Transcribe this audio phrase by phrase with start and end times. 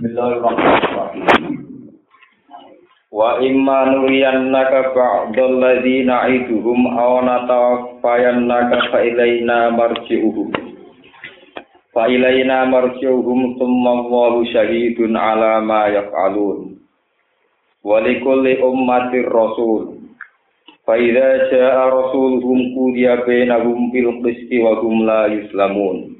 [0.00, 1.28] Bismillahirrahmanirrahim.
[3.12, 10.56] Wa imma nuriyannaka ba'dal ladzina iduhum aw natawaffayannaka fa ilaina marji'uhum.
[11.92, 16.80] Fa ilaina marji'uhum thumma Allahu syahidun ala ma yaf'alun.
[17.84, 20.00] Wa likulli ummatir rasul.
[20.88, 26.19] Fa idza jaa rasuluhum qudiya bainahum bil qisti wa hum la yuslamun.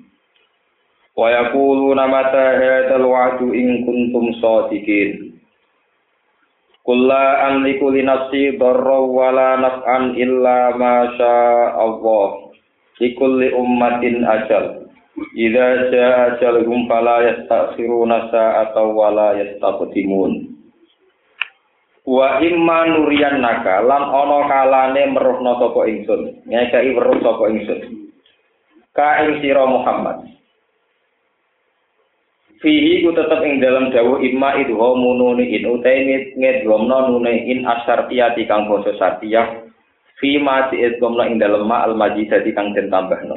[1.20, 5.30] Wa yaquluna mata hadzal wa'du in kuntum shadiqin
[6.80, 12.50] Kulla amliku li nafsi darra wa la naf'an illa ma syaa Allah
[12.98, 14.88] likulli ummatin ajal.
[15.36, 20.56] Idza jaa ajaluhum fala yastakhiruna sa'atan wa la yastaqdimun.
[22.08, 26.42] Wa imma nuriyannaka lan ana kalane meruhna sapa ingsun.
[26.48, 27.80] Ngekeki weruh sapa ingsun.
[28.96, 30.39] Ka ing sira Muhammad
[32.60, 36.04] fihi ku tetep ing dalam dawuh imma itu ho mununi in utai
[36.36, 39.64] ngedgomno nune in asyartiyati kang basa sartiyah
[40.20, 43.36] fi ma diedgomno ing dalem ma al majidati kang den tambahno.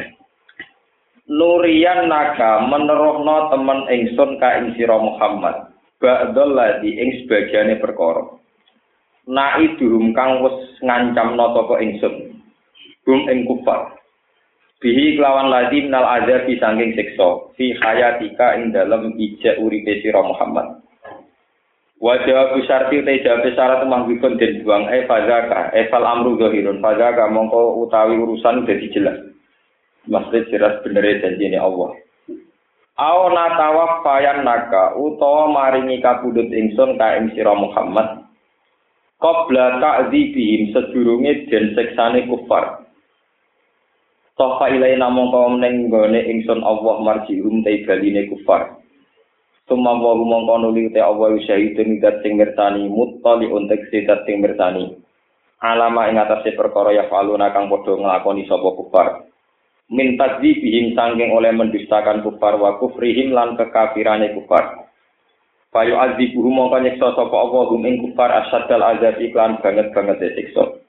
[1.24, 5.72] Nurian naka menerohno temen ingsun ka ing sira Muhammad.
[6.04, 8.28] Ba'dal ladhi ing sebagiane perkara.
[9.24, 12.44] Naiduhum kang wis ngancamno sapa ingsun.
[13.08, 14.03] Hum ing kufar
[14.84, 17.56] bihi kelawan ladi minal azabi sangking siksa.
[17.56, 20.84] Fi hayatika ing dalam ijak uripe sira Muhammad.
[22.04, 24.92] Wa jawabu syarti te jawab syarat manggikun den buang.
[24.92, 25.72] E fazaka.
[25.72, 26.84] E fal amru zahirun.
[26.84, 29.18] Fazaka mongko utawi urusan dadi jelas
[30.12, 31.96] maksud jelas bener janjine Allah.
[33.00, 38.28] Aw natawaf fayan naka utawa maringi kabudut ingsun ka ing sira Muhammad.
[39.24, 42.83] Qabla ta'dzibihim sedurunge den seksane kufar
[44.34, 48.82] Sofa ilai namung kaum neng gone ingsun Allah marjium te baline kufar.
[49.70, 54.98] Suma wa mongko nuli te Allah syahidun dat sing mirsani muttali untuk sidat sing mirsani.
[55.62, 59.08] Alama ing atase perkara ya faluna kang padha nglakoni sapa kufar.
[59.94, 64.90] Min tadzibihim sangking oleh mendustakan kufar wa kufrihim lan kekafirane kufar.
[65.70, 70.83] Payu azibuhu mongko nyiksa sapa Allah hum ing kufar asyadal azab iklan banget-banget siksa.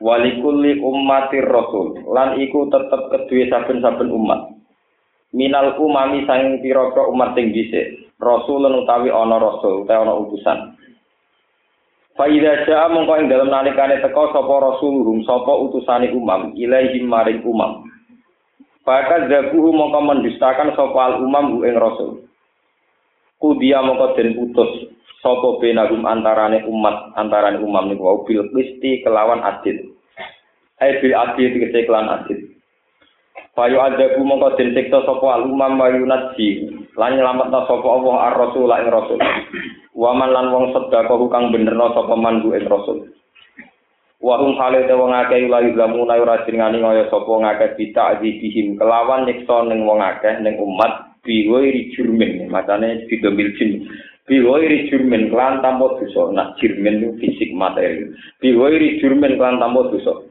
[0.00, 2.00] Walikulli ummatir rasul.
[2.12, 4.52] Lan iku tetep kedue saben-saben umat.
[5.36, 10.58] Minal umami sang pira-pira umat sing dhisik rasul utawi ana rasul utawa ana utusan.
[12.16, 17.84] Faida jaa mongko ing dalem nalikane teka sapa rasuluhum sapa utusane umam ilaihim maring umam.
[18.88, 22.24] Fakat zabuhu mongko mendustakan sapa al umam ing rasul.
[23.36, 28.24] Kudia mongko den putus sapa benagum antarane umat antarane umam niku wau?
[28.26, 29.96] Bil qisti kelawan adil
[30.82, 32.56] ai bil adil tegese kelan adil
[33.56, 39.16] Fayu adabu mongko den siksa sapa alumam mayunati lan nyelametna sapa Allah ar-rasul ing rasul.
[39.96, 43.08] Waman lan wong sedekah kang benerno sapa mandu ing rasul.
[44.20, 48.20] Wa hum hale te wong akeh la yuzlamu na ora jenengani kaya sapa ngakeh bita
[48.20, 52.52] bihim kelawan nyiksa ning wong akeh ning umat biwiri jurmin.
[52.52, 53.88] Macane bidomil jin
[54.26, 58.10] biwiri jurmin kelan tanpa dosa nah jurmin fisik materi
[58.42, 60.26] biwiri jurmin kelan tanpa dosa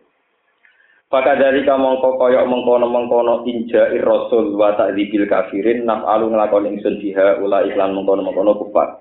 [1.16, 7.40] Maka dari mongko koyok mengkono mengkono inja rasul wa ta'dzibil kafirin naf'alu nglakoni ingsun biha
[7.40, 9.00] ula iklan mengkono mengkono kufar.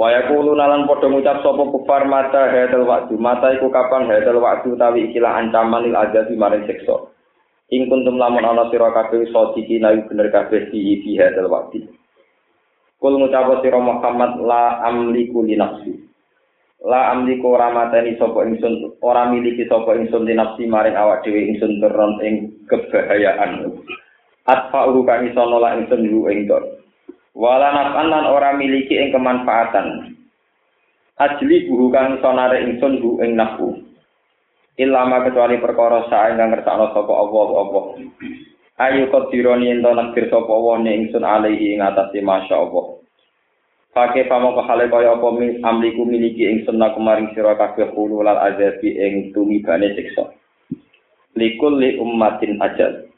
[0.00, 4.80] Wa yaqulu nalan padha ngucap sapa kufar mata hadal waktu mata iku kapan hadal waktu
[4.80, 7.10] tawi ikilah ancaman il azabi maring siksa.
[7.68, 11.84] Ing kuntum lamun ana sira kabeh sadiki nayu bener kabeh di hadal waktu.
[12.98, 16.08] Kul ngucap sira Muhammad la amliku li nafsi.
[16.86, 21.82] la amliku ora mateni sapa ingsun ora miliki sapa ingsun dinafsi maring awak dhewe ingsun
[21.82, 23.82] teron ing kebahayaan
[24.46, 26.62] atfa urukan iso nolak ingsun yu ing dor
[27.34, 30.14] wala nafan lan ora miliki ing kemanfaatan.
[31.18, 33.74] Ajli buhu kang iso narik ingsun yu ing nafu
[34.78, 37.80] ilama kecuali perkara sae kang ngersakno sapa Allah apa
[38.78, 39.90] ayo kodironi ento
[40.30, 42.98] sapa Allah ning ingsun alaihi ing atase masyaallah
[43.98, 45.26] Pakai pamo kehale kaya apa
[45.66, 50.30] amliku miliki ing sunna kemaring sira kabeh lal azabi ing tumibane siksa.
[51.34, 53.10] Likul li ummatin ajal.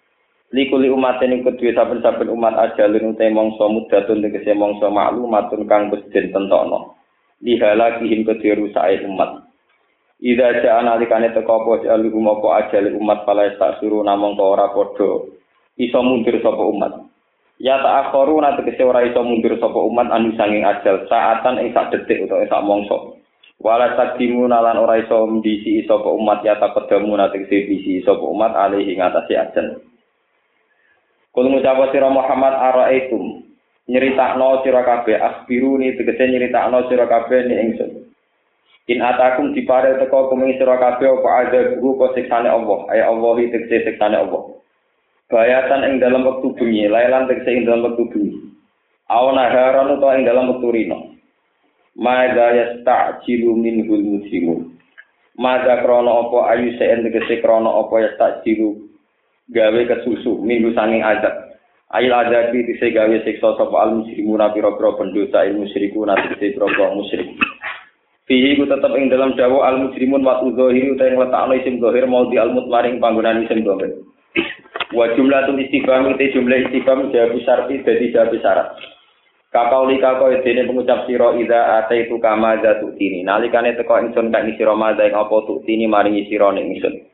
[0.56, 5.68] Likul li ummatin ing kedue saben-saben umat ajal ing te mangsa mudatun tegese mangsa maklumatun
[5.68, 6.96] kang wis den tentono.
[7.44, 9.52] Dihalakihim kedue rusake umat.
[10.22, 15.39] Ida ja'a nalikane teka apa ajal umat pala tak suruh namung ora padha
[15.76, 16.92] iso mundur sapa umat.
[17.60, 21.76] Ya tak akhoru nanti kese ora iso mundur sapa umat anu sanging ajal saatan ing
[21.76, 23.20] sak detik utawa sak mongso.
[23.60, 28.24] Wala takdimu nalan ora iso ndisi sapa umat ya tak kedamu nanti kese bisi sapa
[28.24, 29.66] umat alih ing atase ajal.
[31.30, 33.46] Kul ngucap sira Muhammad araitum
[33.90, 37.90] nyeritakno sira kabeh asbiru ni tegese nyeritakno sira kabeh ni ingsun
[38.86, 43.34] in atakum dipare teko kuming sira kabeh apa ada guru kok siksane Allah ay Allah
[43.50, 44.59] tegese siksane Allah
[45.30, 48.34] bayatan ing dalam wektu bengi lailan tegese ing dalam wektu bengi
[49.06, 51.10] awana haran utawa ing dalam wektu rino
[51.98, 54.78] Mada yasta'jilu minhul muslimun.
[55.34, 58.88] Mada krono apa ayu se'en tegese krono apa yasta'jilu
[59.50, 61.34] gawe kesusu minggu sanging azab.
[61.90, 67.34] Ail adabi tise gawe siksa sapa al muslimuna pira-pira pendosa il musyriku nate pira-pira musyrik.
[68.30, 72.30] Fihi ku tetep ing dalam dawa al muslimun wa udzahiri utawa ngletakno isim zahir mau
[72.30, 73.92] di al mutmaring panggonan isim zahir.
[74.90, 78.74] Wa jumlatul istifham te jumlah istifham jawab syarti dadi jawab syarat.
[79.50, 83.26] Kakau lika kau dene pengucap siro ida ate itu kama jatuh tini.
[83.26, 87.06] Nalikane teko ingsun kak siro maza ing apa tuh tini maringi siro ning ingsun.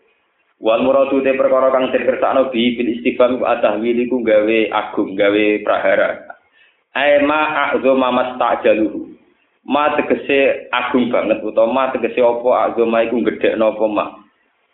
[0.60, 5.44] Wal muradu te perkara kang sing kersakno bi bil istifham atah wiliku gawe agung gawe
[5.64, 6.28] prahara.
[6.96, 9.04] Ai ma a'zama mastajaluhu.
[9.68, 14.06] Ma tegese agung banget utawa ma tegese apa agama iku gedhekno apa ma.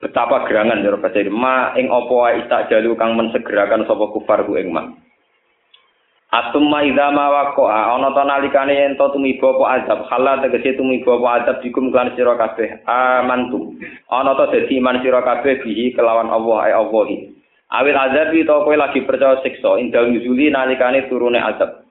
[0.03, 4.75] Betapa gerangan ya bahasa ma ing apa wae istajalu kang mensegerakan sapa kufar ku ing
[4.75, 4.91] ma.
[6.35, 10.11] Atumma idza ma waqa'a ana ta nalikane yen to tumiba apa azab?
[10.11, 11.57] Halal tegese tumiba apa azab?
[11.63, 12.83] Dikum kan sira kabeh.
[12.83, 13.79] Amantu.
[14.11, 17.09] Ana ta dadi iman sira kabeh bihi kelawan Allah ay Allah
[17.71, 19.79] awil azab to kowe lagi percaya siksa.
[19.79, 21.87] Indal nuzuli nalikane turune azab.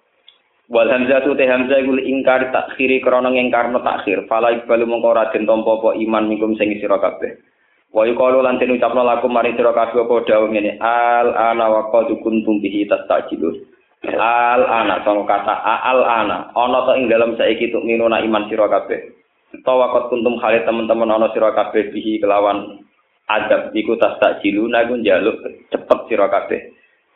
[0.67, 4.27] Wal hamzatu te hamzah iku ingkar takhiri krana ngingkarno takhir.
[4.27, 7.50] Fala ibalu mongko ora den tampa apa iman mingkum sing sira kabeh
[7.91, 11.81] wa yuqalu lan den ucapno lakum mari sira kabeh apa dawuh ngene al ana wa
[11.91, 13.67] qad kuntum bihi tastajilun.
[14.15, 16.37] Al ana sangka kata al ana.
[16.55, 19.11] Ana to ing dalam saiki tuk minuna iman sira kabeh.
[19.51, 22.79] Utawa kot kuntum kali teman-teman ana sira kabeh bihi kelawan
[23.27, 25.37] adab iku tas tak jiluna iku njaluk
[25.69, 26.71] cepet sira kabeh.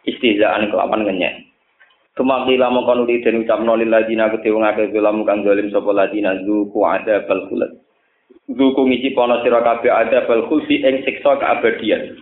[0.06, 1.56] Istihzaan kelawan ngenyek.
[2.16, 6.40] Tumak lila mongkon uli den ucapno lil ladina kete wong akeh kang zalim sapa ladina
[6.48, 7.44] zuku ada bal
[8.46, 12.14] Zuku ngisi pono sira kabeh ada bal khulfi ing siksa keabadian.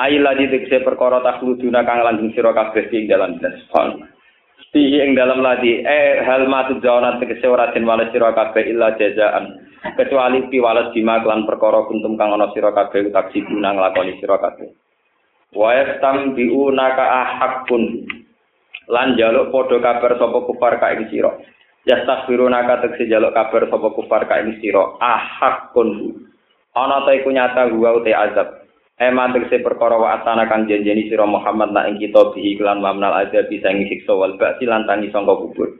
[0.00, 4.00] Ail lagi tegese perkara takhluduna kang lanjung sira kabeh ing dalam dasfal.
[4.72, 8.96] Fihi ing dalam ladi eh hal matu jawana tegese ora den wales sira kabeh illa
[8.96, 9.60] jazaan.
[9.92, 14.72] Kecuali piwales bima kelan perkara kuntum kang ana sira kabeh taksi guna nglakoni sira kabeh.
[15.52, 18.08] Wa yastambiuna ka ahakun
[18.88, 21.36] lan jaluk padha kabar sapa kufar ka ing sira.
[21.82, 24.94] Yastaghfiruna ka tegese jaluk kabar sapa kufar ka ing sira.
[25.02, 26.14] Ahakun.
[26.78, 28.62] Ana ta iku nyata gua ute azab.
[29.02, 33.10] Ema tegese perkara wa atana kang janjeni sira Muhammad nak ing kita bihi kelan mamnal
[33.10, 35.74] ada bisa ing siksa wal ba'si lan tangi kubur.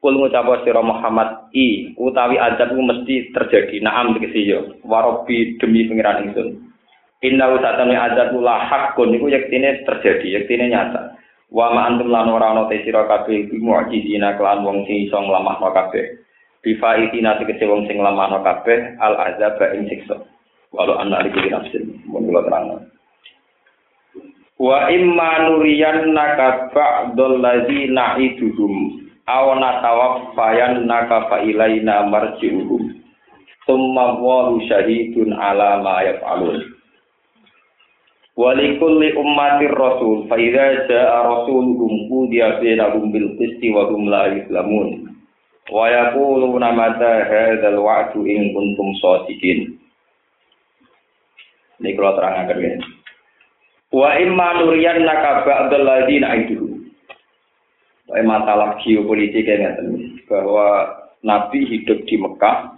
[0.00, 3.84] Kul ngucap sira Muhammad i utawi azab ku mesti terjadi.
[3.84, 4.80] Naam tegese yo.
[4.80, 6.72] Warobi demi pengiran ingsun.
[7.20, 11.18] Inna usatane azab la hakun iku yektine terjadi, yektine nyata.
[11.48, 15.72] Wa ma antum lan ora ana te sira kabeh mu'jizina kelan wong sing iso nglamahno
[15.72, 16.20] kabeh.
[16.60, 20.18] Bifaitina tegese wong sing nglamahno kabeh al azab ing siksa.
[20.72, 22.84] walau anak di nafsin mun kula terang
[24.58, 33.00] wa imma nuriyan naka ba'dal ladzi na'iduhum aw natawaffayan naka fa ilaina marji'uhum
[33.64, 36.60] summa wa syahidun ala ma yaf'alun
[38.38, 45.10] walikulli ummatir rasul fa idza jaa rasuluhum qudiya bainahum bil qisti wa hum la yuslamun
[45.74, 49.74] wa yaquluna mata hadzal wa'du in kuntum shadiqin
[51.78, 52.74] Ini kalau terangkan ya.
[53.94, 56.34] Wa imma nuriyan naka ba'dal ladina.
[58.10, 59.78] Wa masalah geopolitik yang
[60.26, 60.90] bahwa
[61.22, 62.74] Nabi hidup di Mekah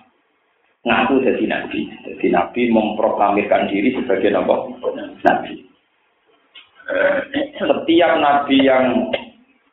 [0.85, 1.81] ngaku jadi Nabi.
[2.09, 4.55] Jadi Nabi memproklamirkan diri sebagai apa?
[5.21, 5.53] Nabi.
[7.61, 9.13] Setiap Nabi yang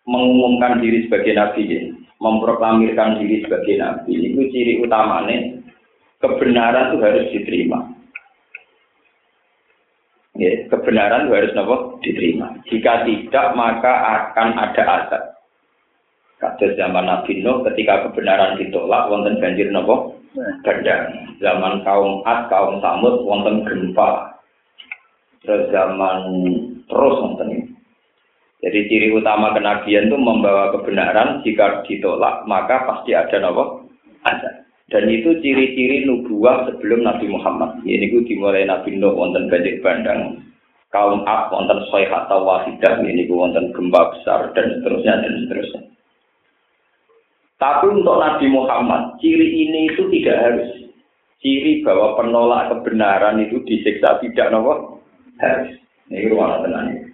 [0.06, 1.82] mengumumkan diri sebagai Nabi, ya,
[2.22, 5.58] memproklamirkan diri sebagai Nabi, itu ciri utamanya
[6.22, 7.80] kebenaran itu harus diterima.
[10.38, 12.62] Ya, kebenaran harus nopo diterima.
[12.70, 15.24] Jika tidak maka akan ada azab.
[16.38, 20.17] Kata zaman Nabi Nuh ketika kebenaran ditolak wonten banjir nopo
[20.66, 21.04] bandang.
[21.42, 24.38] Zaman kaum Ad, kaum Samud wonten gempa.
[25.46, 26.18] Terus zaman
[26.90, 27.66] terus wonten ini.
[28.58, 31.46] Jadi ciri utama kenabian itu membawa kebenaran.
[31.46, 33.86] Jika ditolak maka pasti ada nopo
[34.26, 34.68] azab.
[34.88, 37.84] Dan itu ciri-ciri nubuah sebelum Nabi Muhammad.
[37.84, 40.40] Ini ku dimulai Nabi Nuh wonten banjir bandang,
[40.96, 45.82] kaum Ab wonten Soyhat atau Wahidah, ini ku wonten gempa besar dan seterusnya dan seterusnya.
[47.58, 50.70] Tapi untuk Nabi Muhammad, ciri ini itu tidak harus.
[51.42, 55.02] Ciri bahwa penolak kebenaran itu disiksa tidak nopo
[55.42, 55.74] harus.
[56.14, 57.08] Ini ruang tenang.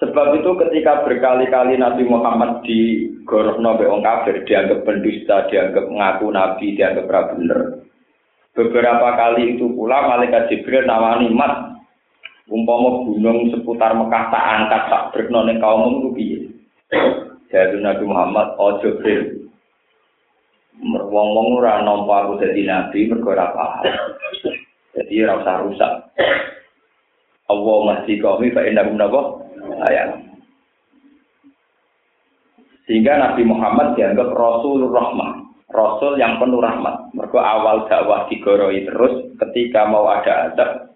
[0.00, 6.72] Sebab itu ketika berkali-kali Nabi Muhammad di Gorohno wong kafir, dianggap pendusta, dianggap ngaku Nabi,
[6.72, 7.60] dianggap ra bener.
[8.56, 11.70] Beberapa kali itu pula malaikat Jibril nawani mat
[12.50, 16.50] umpama gunung seputar Mekah tak angkat tak ning kaum itu.
[17.50, 19.50] Jadi Nabi Muhammad ojo bil.
[20.86, 23.84] Wong-wong ora nampa aku dadi nabi mergo ora paham.
[24.96, 25.92] Jadi ora usah rusak.
[27.50, 29.44] Allah masih kami fa inna nabo
[29.82, 30.30] ayat.
[32.86, 37.14] Sehingga Nabi Muhammad dianggap Rasul Rahmah, Rasul yang penuh rahmat.
[37.14, 40.90] Mereka awal dakwah digoroi terus, ketika mau ada azab,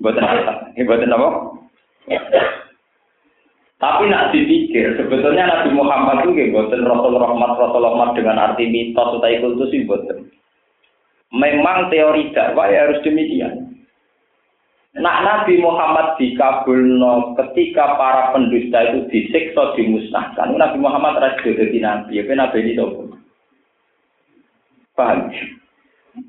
[0.00, 0.72] buatan apa?
[0.72, 1.28] Buatan apa?
[3.84, 9.20] Tapi nak dipikir, sebetulnya Nabi Muhammad itu buatan Rasul Rahmat, Rasul Rahmat dengan arti mitos
[9.20, 10.24] atau kultus itu buatan.
[11.36, 13.76] Memang teori dakwah ya harus demikian.
[14.96, 20.56] Nak Nabi Muhammad dikabulno ketika para pendusta itu disiksa dimusnahkan.
[20.56, 22.88] Nabi Muhammad rasul jadi nabi, apa nabi itu?
[24.96, 25.28] Paham?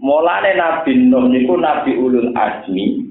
[0.01, 3.05] Mulane Nabi Nuh niku Nabi Ulul Azmi,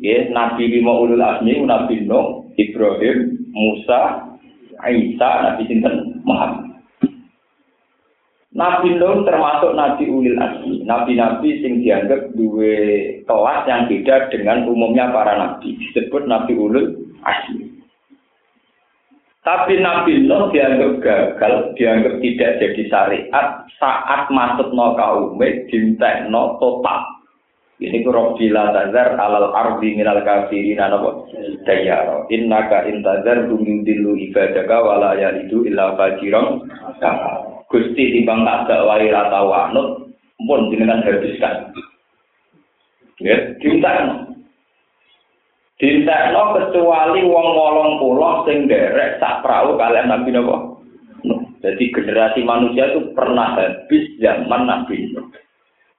[0.00, 4.00] ya, Nabi lima Ulul Azmi Nabi Nuh, Ibrahim, Musa,
[4.84, 6.76] Isa, Nabi sinten Muhammad.
[8.56, 15.12] Nabi Nuh termasuk Nabi Ulil Azmi, nabi-nabi sing dianggap dua kelas yang beda dengan umumnya
[15.12, 17.68] para nabi, disebut Nabi Ulul Azmi.
[19.44, 23.46] Tapi Nabi Nuh dianggap gagal, dianggap tidak jadi syariat
[23.76, 25.68] saat masuk no kaume
[26.32, 27.15] no total.
[27.76, 31.28] Ini ku Rabbila tazar alal ardi minal kafirin apa?
[31.68, 32.24] Dayaro.
[32.32, 36.64] Innaka intazar dumin dilu ibadaka wala yalidu illa fajiran
[37.68, 40.08] Gusti timbang tak dakwai rata wanut
[40.40, 41.68] pun jenengan habiskan.
[43.20, 44.38] Ya, dimintakno.
[45.76, 50.56] Dintekno kecuali wong wolong pulau sing derek sak perahu kalian Nabi Nabi.
[51.60, 55.12] Jadi generasi manusia itu pernah habis zaman Nabi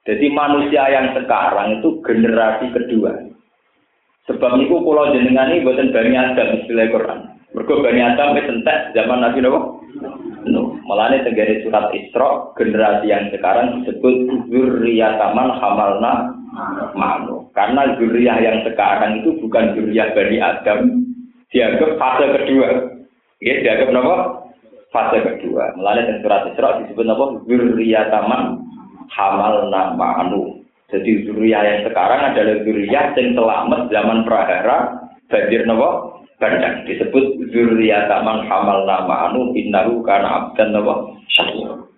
[0.08, 3.28] Jadi manusia yang sekarang itu generasi kedua.
[4.24, 7.20] Sebab itu pulau jenengan ini buatan Bani Adam istilah Quran.
[7.52, 9.60] Mereka Bani Adam entek zaman Nabi Nabi.
[10.88, 16.32] Malah ini tegari surat Isra, generasi yang sekarang disebut Zurriyataman Hamalna
[16.96, 17.52] Manu.
[17.52, 21.04] Karena zuriyah yang sekarang itu bukan zuriyah Bani Adam,
[21.52, 22.68] dianggap fase kedua.
[23.44, 24.16] Ya, dianggap apa?
[24.88, 25.76] Fase kedua.
[25.76, 27.24] Malah ini surat Isra disebut apa?
[27.44, 28.67] Zurriyataman
[29.12, 30.64] Hamalna Manu.
[30.88, 34.78] Jadi zuriyah yang sekarang adalah zuriyah yang selamat zaman prahara
[35.28, 36.20] banjir nopo?
[36.38, 36.86] Bandang.
[36.86, 41.88] Disebut zuriyata man hamal nama anu innahu kana abdan nawa syakur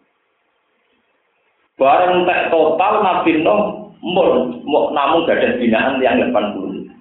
[1.81, 6.93] bareng tak total Nabi Nuh mau namun gak ada binaan yang 80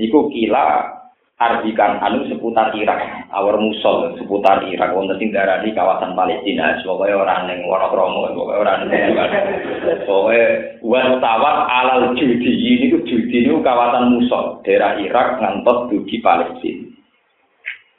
[0.00, 0.97] Niku kila
[1.38, 7.46] artikan anu seputar Irak, awar musol seputar Irak, wonten sing di kawasan Palestina, sebagai orang
[7.46, 9.14] yang Wonokromo, sebagai orang yang
[10.02, 10.42] sebagai
[10.82, 16.90] wartawan alal judi ini tuh judi ini kawasan musol, daerah Irak ngantos dugi Palestina.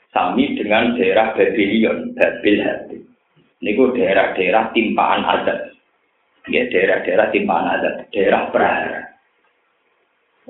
[0.10, 2.98] Sami dengan daerah Babylon, Babil Hati.
[3.62, 5.70] Niku daerah-daerah timpaan adat.
[6.50, 9.09] Ya, daerah-daerah timpaan adat, daerah Prahara.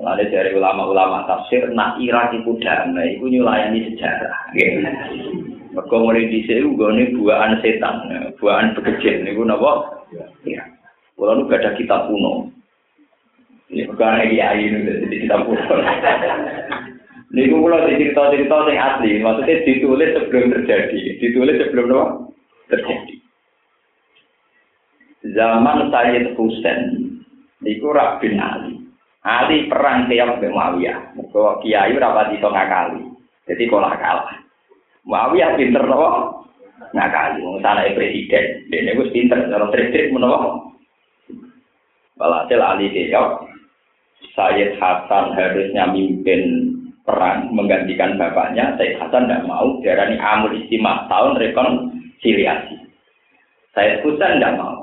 [0.00, 4.48] Mulai dari ulama-ulama tafsir, nak Irak itu damai, itu nyulayani sejarah.
[5.76, 8.08] Mereka mulai di sini, ini buaan setan,
[8.40, 9.20] buaan bekerja.
[9.20, 10.00] Ini pun apa?
[11.20, 12.48] Kalau itu ada kitab kuno.
[13.68, 15.60] Ini bukan kiai ini, jadi kitab kuno.
[17.36, 21.00] Ini pun kalau cerita-cerita yang asli, maksudnya ditulis sebelum terjadi.
[21.20, 22.04] Ditulis sebelum apa?
[22.72, 23.14] Terjadi.
[25.36, 26.80] Zaman Sayyid Husain,
[27.68, 28.69] itu Rabbin Ali.
[29.20, 30.98] Ali perang keok mbek Muawiyah.
[31.12, 33.04] Mergo kiai ora pati iso ngakali.
[33.44, 34.36] Jadi kalah kalah.
[35.04, 36.40] Muawiyah pinter nopo?
[36.96, 38.64] Ngakali wong sanake presiden.
[38.72, 40.72] Dene wis pinter cara trik-trik menapa?
[42.16, 43.48] Walhasil Ali keok
[44.32, 46.72] Sayyid Hasan harusnya mimpin
[47.04, 48.72] perang menggantikan bapaknya.
[48.80, 49.80] Sayyid Hasan tidak mau.
[49.84, 52.76] Diarani amul istimah tahun rekonsiliasi.
[53.76, 54.79] Sayyid Hasan tidak mau.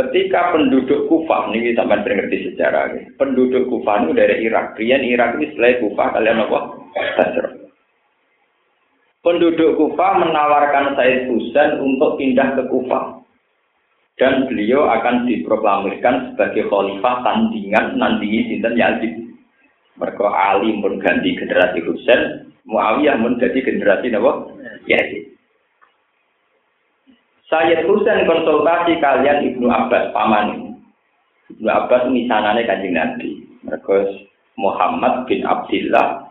[0.00, 4.72] Ketika penduduk Kufah, ini sering ngerti sejarah, penduduk Kufah itu dari Irak.
[4.80, 6.58] Rian Irak ini selain Kufah, kalian apa?
[7.20, 7.48] Basra.
[9.20, 13.20] Penduduk Kufah menawarkan Said Husain untuk pindah ke Kufah.
[14.16, 19.12] Dan beliau akan diproklamirkan sebagai khalifah tandingan nandingi Sinten Yazid.
[20.00, 24.32] Mereka Ali pun ganti generasi Husain, Muawiyah pun jadi generasi apa?
[24.88, 25.29] Yazid.
[27.50, 30.78] Sayyid Husain konsultasi kalian Ibnu Abbas paman.
[31.50, 33.42] Ibnu Abbas misanane kanjeng Nabi.
[33.66, 34.06] Mereka
[34.56, 36.30] Muhammad bin Abdullah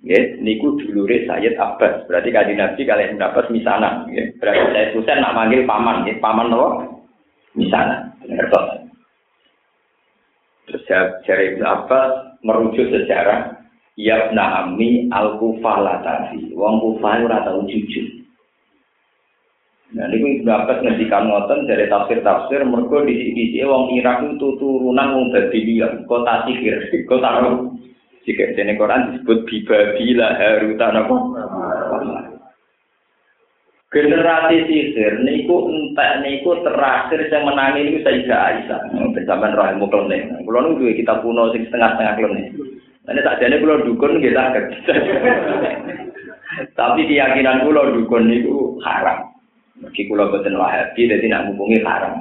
[0.00, 2.08] Ya, niku dulure Sayyid Abbas.
[2.08, 4.08] Berarti kaji Nabi kalian mendapat misanan.
[4.08, 4.24] Ya.
[4.40, 6.08] Berarti saya Husain nak manggil paman.
[6.08, 6.16] Ya.
[6.16, 6.68] Paman apa?
[7.52, 8.08] Misanan.
[10.64, 10.86] Terus
[11.28, 13.60] jari Ibn Abbas merujuk sejarah
[14.00, 16.48] Ya Ami al-Kufah tadi.
[16.56, 18.19] Wong Kufah ora tau jujur.
[19.90, 25.34] Nah, ini Abbas ngendikan ngoten dari tafsir-tafsir mergo di sini wong Irak itu turunan wong
[25.34, 26.78] Babylon, kota sihir,
[27.10, 27.42] kota
[28.28, 31.16] jika jenis Quran disebut bibabila harutan apa?
[33.90, 38.80] Generasi sisir niku entek niku terakhir yang menangi niku Sayyidah Aisyah.
[39.10, 40.30] Bersama roh ilmu klenik.
[40.46, 42.54] Kulo nu duwe kitab kuno sing setengah-setengah klenik.
[43.10, 44.42] Ini tak jadi kulo dukun kita
[46.78, 49.26] Tapi keyakinan kulo dukun niku haram.
[49.80, 52.20] Meski kulo boten wahabi, jadi nak ngukumi haram.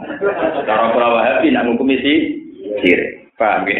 [0.63, 2.13] Cara kulo wahabi nak ngukumi si
[2.79, 2.99] sir.
[3.35, 3.79] Paham ya?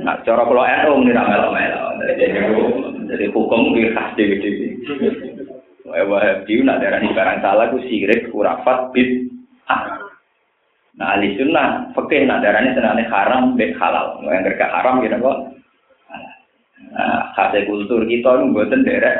[0.00, 1.84] Nah, cara kalau NU ini ramel melo
[3.04, 4.68] Jadi hukum itu khas sini.
[5.86, 9.30] Wahabi nak darah barang salah ku sirik kurafat bid.
[10.94, 14.18] Nah, ahli sunnah fakih nak darahnya senangnya haram bid halal.
[14.26, 15.38] Yang kerja haram gitu kok.
[16.90, 19.16] Nah, khas kultur kita itu buatan daerah.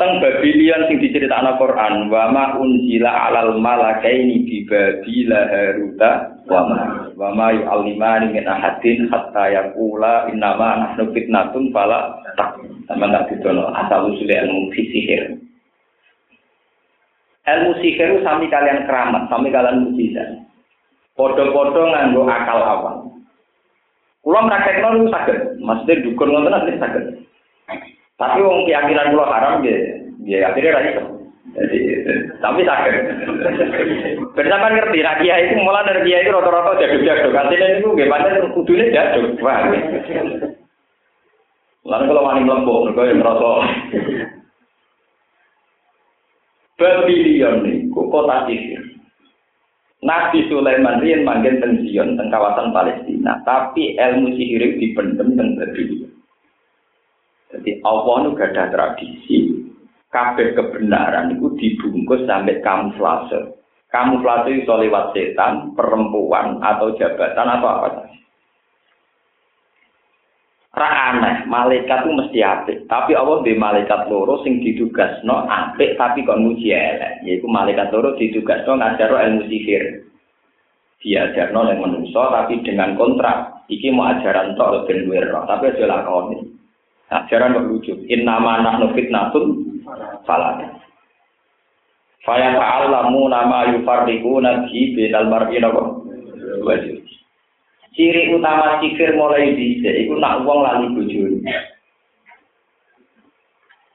[0.00, 6.80] Teng Babylon sing diceritakno Quran, wa ma unzila alal malakaini bi Babila Haruta wa ma
[7.20, 12.56] wa ma yu'allimani min ahadin hatta yaqula innama nahnu fitnatun fala tak
[12.88, 15.36] sama tak didono asal usul ilmu sihir.
[17.44, 20.48] Ilmu sihir sami kalian keramat, sami kalian mujizat.
[21.12, 22.96] Podo-podo nganggo akal awal.
[24.24, 27.04] Kulo praktekno niku saged, maksudnya dukun ngoten asli saged.
[28.20, 29.72] Tapi wong keyakinan kula haram ya,
[30.28, 31.02] ya akhirnya ra iso.
[31.50, 31.78] Jadi,
[32.38, 32.94] tapi sakit.
[34.36, 37.32] Bersama ngerti, nah kiai itu mulai dari kiai itu rata-rata jaduk-jaduk.
[37.34, 39.40] Artinya itu gimana kudune jaduk.
[39.42, 39.66] Wah.
[41.80, 43.50] Lalu kalau wani melempuk, mereka yang merasa.
[46.76, 48.84] Babylon niku kota sihir.
[50.00, 56.19] Nabi Sulaiman riyen manggen teng Zion teng kawasan Palestina, tapi ilmu sihir dipendem teng Babylon.
[57.50, 59.38] Jadi Allah itu ada tradisi.
[60.10, 63.54] Kabeh kebenaran itu dibungkus sampai kamuflase.
[63.94, 68.10] Kamuflase itu lewat setan, perempuan, atau jabatan, atau apa saja.
[70.70, 71.14] Ra
[71.50, 72.78] malaikat itu mesti apik.
[72.86, 74.62] Tapi Allah di malaikat loro sing
[75.26, 77.26] no apik tapi kok muji elek.
[77.26, 80.06] Yaitu malaikat loro no ngajar ilmu sihir.
[81.02, 83.66] Diajarno yang menungso tapi dengan kontrak.
[83.66, 86.49] Iki mau ajaran tok ben tapi aja lakoni.
[87.10, 87.92] Ajaran kok lucu.
[88.06, 89.44] Inna ma nahnu fitnatun
[90.22, 90.78] falana.
[92.22, 96.76] Faya ta'allamu nama yufarriquna bi bainal mar'i wa
[97.90, 101.42] Ciri utama sihir mulai bisa, itu nak uang lali bujur.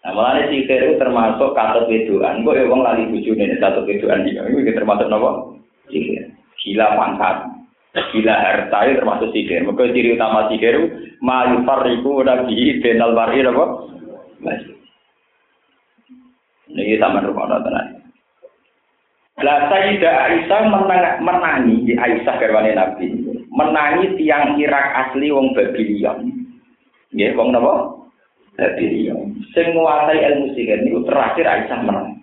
[0.04, 2.44] Nah, mulai sihir itu termasuk kata wedoan.
[2.44, 4.44] Kok ya uang lali bujur ini wedoan dia.
[4.44, 5.56] Ini termasuk nopo
[5.88, 6.28] sihir.
[6.60, 7.38] Gila pangkat.
[8.12, 9.64] Gila harta itu termasuk sihir.
[9.64, 10.76] Maka ciri utama sihir
[11.22, 13.66] ma yufarriqu nabi benal bari apa?
[16.76, 18.04] Niki sama rumah tenan.
[19.44, 23.12] Lah Sayyidah Aisyah menang, menangi di Aisyah garwane Nabi.
[23.52, 26.32] Menangi tiang Irak asli wong Babylon.
[27.12, 28.00] Nggih, wong napa?
[28.56, 29.36] Babylon.
[29.52, 32.16] Sing nguasai ilmu sihir niku terakhir Aisyah menang.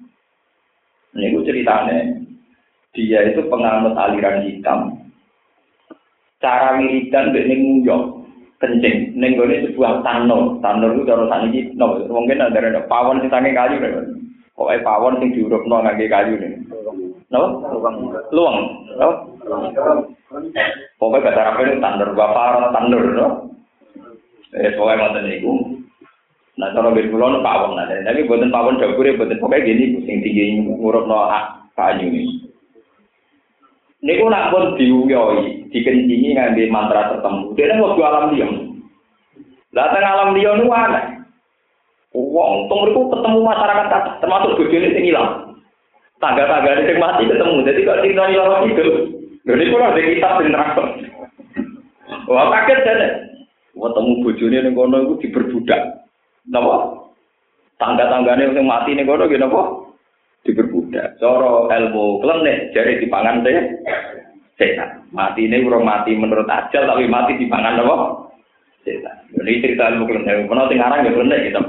[1.13, 2.17] Niku ceritanya
[2.97, 4.97] dia itu penganut aliran hitam.
[6.41, 8.22] Cara wiridan mbek ning nguyok
[8.63, 9.19] kencing.
[9.19, 11.99] Ning gone sebuah tanur tanur itu cara saniki no.
[12.07, 13.83] Mungkin ada ada pawon sing sange kayu
[14.55, 16.63] pokoke pawon sing diurupno ngangge kayu nih
[17.35, 17.59] no?
[18.31, 18.57] Luang
[18.95, 19.09] no?
[20.97, 23.27] Pokoknya bahasa Arab itu tandur bapar tandur no?
[24.55, 25.53] Eh pokoknya ngoten niku.
[26.63, 30.63] Nah ben kula no pawon nah tapi boten pawon dapure boten pokoknya gini sing tinggi
[30.63, 31.27] ngurupno
[31.75, 32.53] kayu nih
[34.03, 37.57] Niku nak pun diuyoi, dikencingi ngambil mantra tertentu.
[37.57, 38.47] Dia mau alam dia.
[39.73, 41.05] Lah teng alam dia nu aneh.
[42.13, 45.57] Wong tong mriku ketemu masyarakat kata, termasuk bojone sing ilang.
[46.21, 47.65] Tangga-tangga sing mati ketemu.
[47.65, 48.85] Jadi kok cerita ilang itu.
[49.49, 50.85] Lha niku ada kitab sing nerangno.
[52.29, 53.09] Wah kaget dene.
[53.73, 56.05] Wong temu bojone ning kono iku diperbudak.
[56.53, 57.01] Napa?
[57.81, 59.83] Tangga-tanggane sing mati ning kono nggih napa?
[60.43, 61.19] diperbudak.
[61.23, 63.59] Coro ilmu klenik jadi dipangan deh
[64.59, 65.02] setan.
[65.13, 67.97] Mati ini urung mati menurut ajal tapi mati dipangan apa?
[68.83, 69.17] Setan.
[69.37, 70.49] Ini cerita ilmu klenik.
[70.49, 71.61] Menurut sekarang ya kita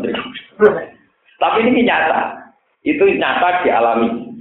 [1.37, 2.51] Tapi ini nyata.
[2.87, 4.33] Itu nyata dialami.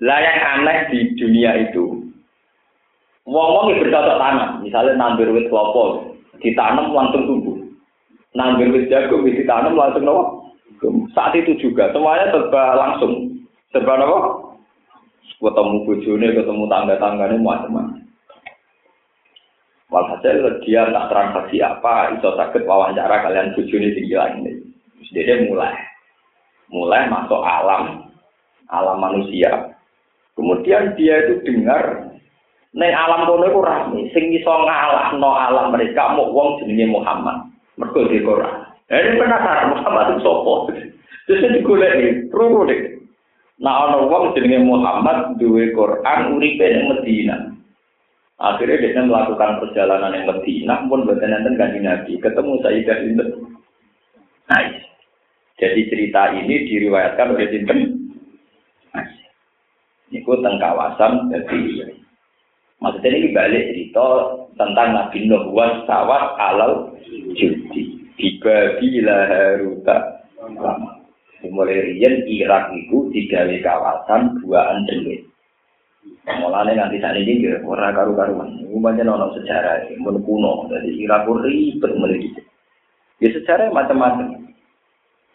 [0.00, 2.08] Lah yang aneh di dunia itu,
[3.28, 7.60] wong-wong yang bercocok tanam, misalnya nandur wit kelopok, ditanam langsung tumbuh.
[8.32, 10.24] Nanggur wis jagung wis ditanam langsung nopo.
[11.12, 13.44] Saat itu juga semuanya serba langsung.
[13.76, 14.49] Serba nopo?
[15.40, 18.04] Ketemu bojone, ketemu tangga-tanggane macam-macam.
[19.90, 24.52] Walhasil dia tak transaksi apa, iso sakit wawancara kalian bojone tinggi ini.
[25.00, 25.74] Terus dia mulai,
[26.68, 28.12] mulai masuk alam,
[28.68, 29.74] alam manusia.
[30.36, 32.10] Kemudian dia itu dengar
[32.70, 37.50] Neng alam kono iku rame, sing iso ngalahno alam mereka mau wong jenenge Muhammad.
[37.74, 38.62] Mergo di Quran.
[38.86, 40.70] Ini penasaran Muhammad itu sopo.
[41.26, 42.99] Terus digoleki, rungu deh.
[43.60, 47.36] Nah ana wong jenenge Muhammad duwe Quran uripe ning Medina.
[48.40, 53.28] Akhirnya dia melakukan perjalanan yang Medina pun buatan nanti ganti Nabi ketemu Sayyidah Sinten.
[54.48, 54.80] Nice.
[55.60, 57.80] Jadi cerita ini diriwayatkan oleh Sinten.
[60.10, 61.92] Ini tentang kawasan jadi
[62.80, 64.08] Maksudnya ini balik cerita
[64.56, 66.96] tentang Nabi Nuh was sawat alal
[67.36, 68.08] judi.
[68.16, 69.96] Tiba bila haruta
[70.56, 70.99] lama.
[71.48, 75.24] Mulai rian Irak itu digawe kawasan buaan jengit.
[76.28, 78.60] Mulanya nanti saat ini kira orang karu-karuan.
[78.60, 80.68] Ini banyak nono sejarah, pun kuno.
[80.68, 82.28] Jadi Irak pun ribet mulai
[83.20, 84.48] Ya sejarah macam-macam.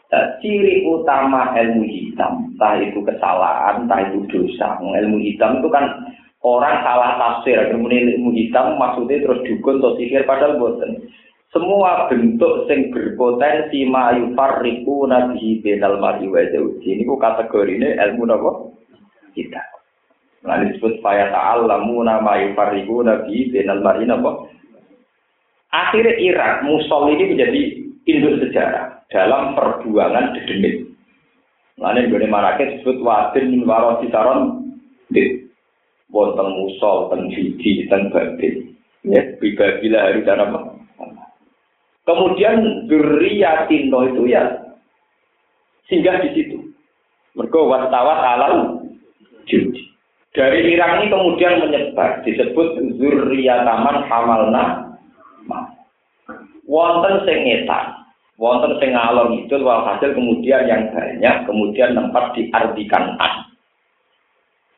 [0.06, 4.78] Nah, ciri utama ilmu hitam, entah itu kesalahan, entah itu dosa.
[4.78, 5.86] Ilmu hitam itu kan
[6.46, 11.10] orang salah tafsir kemudian ilmu hitam maksudnya terus dukun atau sihir padahal boten
[11.54, 16.42] semua bentuk sing berpotensi mayu fariku nabi benal mari wa
[16.82, 18.52] ku kategori ini ilmu apa
[19.36, 19.62] kita.
[20.46, 24.32] Lalu disebut faya ta'allamu nama yufariku nabi benal mari apa
[25.76, 27.62] akhirnya Irak Musol ini menjadi
[28.08, 30.86] induk sejarah dalam perjuangan dedemit.
[31.76, 34.64] Lalu yang marakit disebut wadin warasi taron
[36.08, 38.72] wonten musol, ten judi, ten babil.
[39.06, 40.75] Ya, hari dan apa?
[42.06, 42.86] Kemudian
[43.66, 44.44] Tino itu ya
[45.90, 46.58] singgah di situ.
[47.34, 48.56] Mergo watawat alal
[49.50, 49.90] judi.
[50.36, 54.96] Dari Irak ini kemudian menyebar disebut Zurriyataman Hamalna
[56.66, 57.94] wonten sing ngetan
[58.36, 63.48] wonten sing ngalor itu walhasil kemudian yang banyak kemudian tempat diartikan an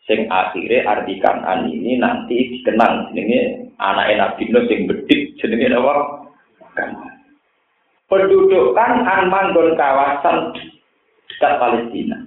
[0.05, 6.27] sing akhirnya arti kanan ini nanti dikenang jenenge anak Nabi Nuh sing bedik jenenge apa?
[8.08, 10.56] Pendudukan Anmanggon kawasan
[11.28, 12.24] dekat Palestina.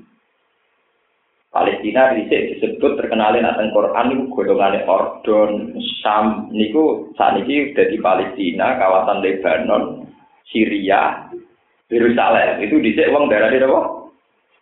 [1.51, 7.99] Palestina dhisik disebut terkenalin akan Quran niku golongane Ordon, Sam niku saat ini udah di
[7.99, 10.05] Palestina, kawasan Lebanon,
[10.47, 11.27] Syria,
[11.88, 12.61] Yerusalem.
[12.61, 13.81] Itu dhisik wong daerah apa?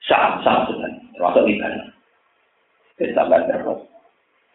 [0.07, 1.89] Sam, Sam sebenarnya, termasuk Lebanon.
[3.03, 3.81] Wis sampai terus.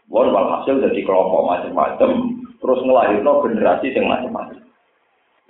[0.07, 4.63] Wong hasil jadi kelompok macam-macam, terus ngelahirno generasi yang macam-macam.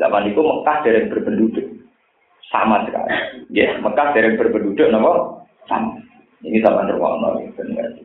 [0.01, 1.65] Zaman itu Mekah dari berpenduduk
[2.49, 3.13] sama sekali.
[3.53, 6.01] Ya, Mekah dari berpenduduk nama sama.
[6.43, 8.03] Ini sama terwakna generasi.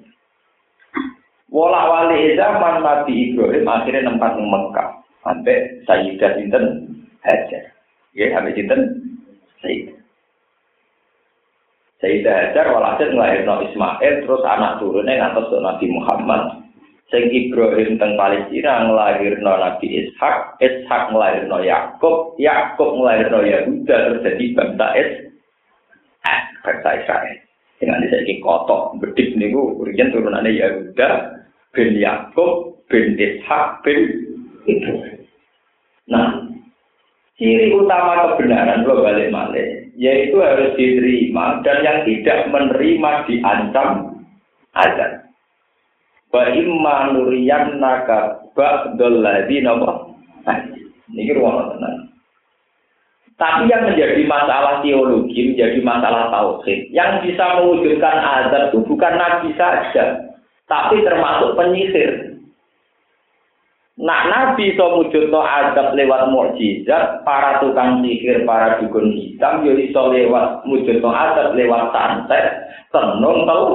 [1.48, 4.88] Wala wali zaman Nabi Ibrahim akhirnya nempat di Mekah
[5.24, 5.56] sampai
[5.88, 6.64] Sayyidah Sinten
[7.24, 7.64] Hajar.
[8.12, 8.80] Ya, sampai Sinten
[9.64, 9.98] Sayyidah.
[12.04, 16.67] Sayyidah Hajar walhasil ngelahirno Ismail terus anak turunnya ngantos Nabi Muhammad.
[17.08, 24.44] Sing Ibrahim teng Palestina ngelahirno Nabi Ishak, Ishak ngelahirno Yakub, Yakub ngelahirno Yahuda terus jadi
[24.52, 25.10] bangsa Is,
[26.28, 27.36] eh, bangsa Israel.
[27.80, 31.10] Dengan disaiki kotok bedik niku urian turunannya Yahuda
[31.72, 33.98] bin Yakub bin Ishak bin
[34.68, 35.24] Ibrahim.
[36.12, 36.44] Nah,
[37.40, 44.22] ciri utama kebenaran lo balik malik yaitu harus diterima dan yang tidak menerima diancam
[44.78, 45.17] azab.
[46.28, 47.16] Wa imma
[47.80, 49.72] naka ba'dal ladzina
[51.08, 52.08] Ini ruang tenang.
[53.38, 59.54] Tapi yang menjadi masalah teologi, menjadi masalah tauhid, yang bisa mewujudkan azab itu bukan nabi
[59.54, 60.26] saja,
[60.66, 62.34] tapi termasuk penyihir.
[63.98, 70.14] Nak Nabi so no adab lewat mukjizat, para tukang sihir, para dukun hitam, yo iso
[70.14, 72.46] lewat no adab lewat santet,
[72.94, 73.66] tenung tau.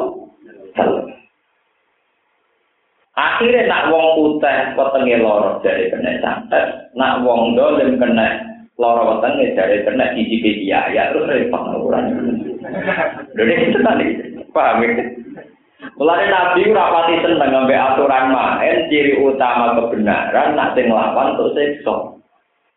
[3.14, 8.42] Akhirnya nak wong putih wetenge loro dari kena santet, nak wong dolim kena
[8.82, 12.10] loro wetenge dari kena icipi biaya, terus repot ukuran.
[13.38, 14.08] Lha itu tadi,
[14.50, 15.06] paham ya?
[15.94, 21.54] Mulane Nabi ora pati seneng ngambek aturan main ciri utama kebenaran nak sing nglawan untuk
[21.54, 22.18] siksa.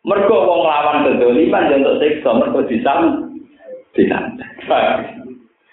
[0.05, 3.33] Mergo wong lawan kedoliman yo untuk siksa mergo disam
[3.97, 4.37] dinan.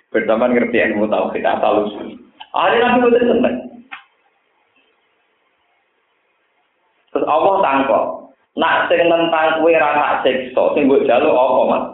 [0.08, 2.16] Berteman ngerti ilmu tauhid asal usul.
[2.56, 3.73] Ada Nabi boten seneng.
[7.64, 8.36] Tangkok.
[8.60, 11.84] Nak sing nentang kowe ra tak siksa, sing mbok jaluk apa, Mas?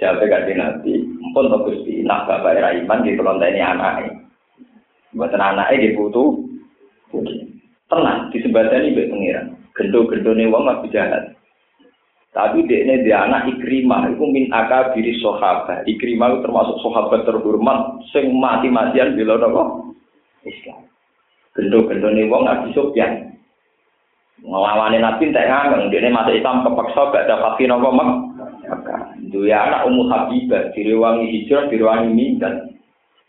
[0.00, 4.08] Jawabe kanjeng Nabi, "Mumpun to Gusti, nak bapak ra iman di kelonteni anake."
[5.12, 6.48] Mboten anake di putu.
[7.92, 9.46] Tenang, disembadani mbek pengiran.
[9.76, 11.36] Gendo-gendone wong mah jahat.
[12.32, 15.84] Tapi ini dia anak Ikrimah, itu min akabiri sahabat.
[15.84, 19.92] Ikrimah itu termasuk sahabat terhormat, sing mati-matian bila nopo
[20.48, 20.88] Islam.
[21.52, 23.31] Gendo-gendo nih wong Abi Sufyan.
[24.42, 27.78] Ngelawan Nabi tak ngameng, dia masuk Islam kepaksa gak dapat kino
[29.22, 32.76] itu ya anak Ummu Habibah, direwangi hijrah, direwangi mindan.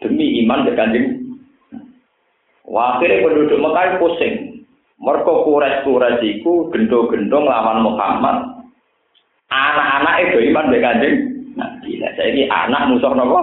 [0.03, 1.39] Demi iman kanjeng.
[2.67, 4.65] Wah, akhirnya penduduk Mekah pusing.
[4.99, 8.67] Mereka kures-kures itu gendo-gendo ngelawan Muhammad,
[9.51, 11.15] anak-anak itu iman be kanjeng
[11.59, 11.99] Nabi.
[11.99, 13.39] Lah saiki anak musuh nopo?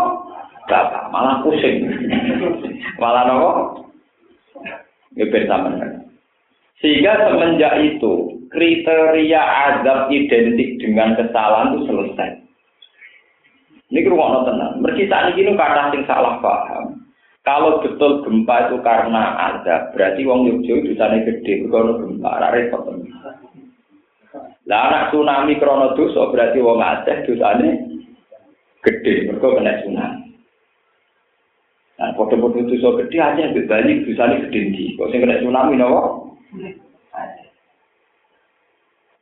[0.68, 1.84] Bapak malah pusing.
[3.00, 3.50] malah nopo?
[5.16, 5.99] Ngepen sampean.
[6.80, 12.40] Sehingga semenjak itu kriteria azab identik dengan kesalahan itu selesai.
[13.92, 14.80] Ini rumah tenang.
[14.80, 17.04] Mereka saat ini kata sing salah paham.
[17.44, 22.84] Kalau betul gempa itu karena azab, berarti wong Yogyo itu sana gede, kalau gempa, repot.
[24.70, 27.68] Lah anak tsunami krono dosa berarti wong Aceh dosane
[28.86, 30.30] gede mergo kena tsunami.
[31.98, 34.84] Nah, foto-foto dosa gede aja Bali dosane gede ndi.
[34.94, 36.29] Kok sing kena tsunami napa?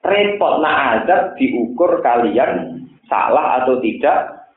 [0.09, 4.49] Repot nak azab diukur kalian salah atau tidak.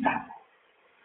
[0.00, 0.30] Nah.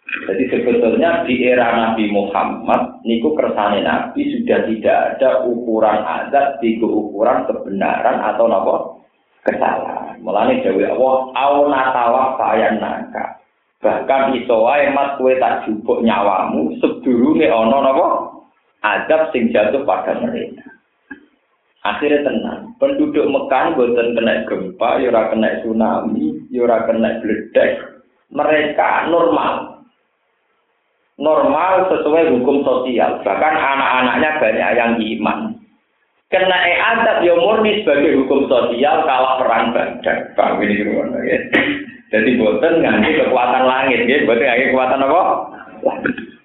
[0.06, 6.78] Jadi sebetulnya di era Nabi Muhammad, niku kersane Nabi sudah tidak ada ukuran azab di
[6.80, 8.76] ukuran kebenaran atau nopo
[9.44, 10.18] kesalahan.
[10.24, 13.38] Mulane dewe Allah, au natawa fayan naka.
[13.86, 18.08] Bahkan iso wae mas kowe tak nyawamu sedurunge ana napa
[18.82, 20.64] adab sing jatuh pada mereka.
[21.86, 28.02] Akhirnya tenang, penduduk Mekah boten kena gempa, ya ora kena tsunami, ya ora kena bledek.
[28.34, 29.86] Mereka normal.
[31.21, 33.21] Normal sesuai hukum sosial.
[33.21, 35.39] Bahkan anak-anaknya banyak yang iman
[36.36, 40.36] kena e adab ya murni sebagai hukum sosial kalah perang badar.
[40.36, 41.38] Paham ini gimana ya?
[42.13, 44.26] Jadi boten nganti kekuatan langit, ya.
[44.28, 45.21] Boten nganti kekuatan apa?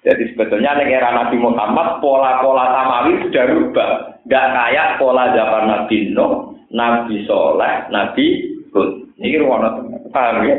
[0.01, 3.91] Jadi sebetulnya era Nabi Muhammad pola-pola samawi sudah rubah.
[4.29, 8.25] Gak kayak pola zaman Nabi Nuh, Nabi Soleh, Nabi
[8.69, 9.17] Hud.
[9.17, 9.65] Ini ruang
[10.09, 10.57] paham ya?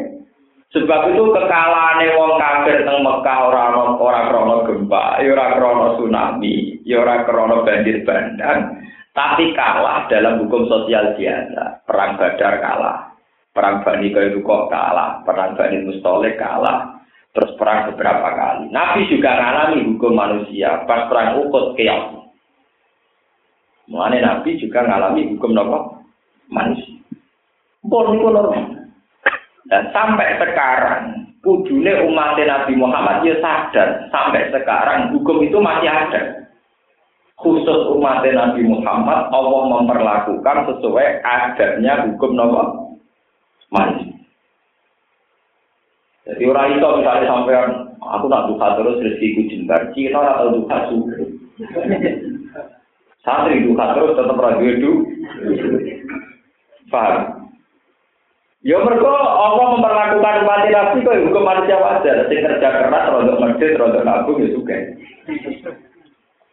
[0.73, 5.53] Sebab itu kekalahan wong kafir teng Mekah ora ora krono gempa, ya ora
[6.01, 8.81] tsunami, ya ora krono banjir bandang,
[9.13, 11.85] tapi kalah dalam hukum sosial biasa.
[11.85, 13.13] Perang Badar kalah,
[13.53, 17.05] perang Bani Kairukoh kalah, perang Bani Mustoleh kalah,
[17.37, 18.73] terus perang beberapa kali.
[18.73, 22.22] Nabi juga mengalami hukum manusia pas perang Uhud keok.
[23.91, 25.79] Mengenai Nabi juga mengalami hukum nopo
[26.49, 26.97] manusia.
[27.83, 28.87] Bon normal.
[29.67, 36.47] Dan sampai sekarang, kudune umat Nabi Muhammad ya sadar sampai sekarang hukum itu masih ada
[37.43, 42.63] khusus umat Nabi Muhammad Allah memperlakukan sesuai adatnya hukum Nabi
[43.75, 44.15] manusia.
[46.23, 47.55] Jadi orang itu misalnya sampai
[47.99, 51.19] aku nak duka terus rezekiku jembar, Cina atau duka juga.
[53.23, 54.93] Santri duka terus tetap ragu itu.
[56.91, 57.43] Paham?
[58.63, 62.31] Ya mereka Allah memperlakukan umat Nabi kok hukum manusia wajar.
[62.31, 64.79] Sing kerja keras, rontok masjid, rontok nabung ya juga.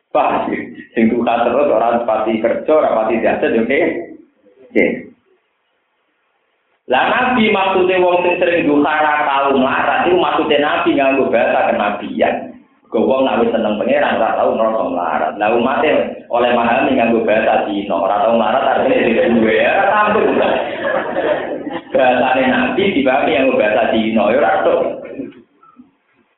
[0.09, 0.49] Pak,
[0.97, 3.79] sing duka terus orang pati kerja, orang pati jasa, oke?
[4.69, 4.85] Oke.
[6.89, 11.69] Lah nabi maksudnya wong sing sering duka ra tau melarat itu maksudnya nabi nganggo bahasa
[11.69, 12.48] kenabian.
[12.89, 15.31] Gue wong nak seneng pangeran ora tau ngerasa melarat.
[15.37, 20.25] Lah umatnya oleh mahal nganggo bahasa Cina, ora tau melarat artinya tidak duwe ya tampil.
[21.93, 24.53] Bahasane nabi dibagi yang bahasa Cina, ya ora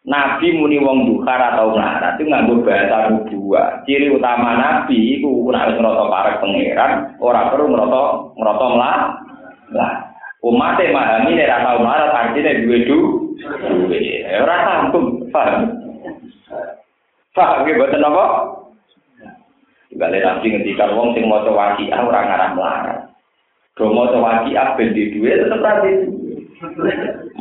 [0.02, 3.88] Nabi muni wong duka atau ngarat itu nganggo bahasa nubuah.
[3.88, 6.92] Ciri utama Nabi itu nek wis ngrasa parek pangeran,
[7.24, 8.02] ora perlu ngrasa
[8.36, 9.00] ngrasa mlah.
[9.72, 9.94] Lah,
[10.44, 13.00] umat e memahami nek ora tau artine duwe du.
[13.40, 14.04] Duwe.
[14.36, 15.81] Ora sambung, paham.
[17.32, 18.26] Paham ge boten apa?
[19.96, 23.00] Gale nabi ngendikan wong sing maca waqiah ora ngarah melarat.
[23.80, 25.80] Do maca waqiah ben di duwe tetep ra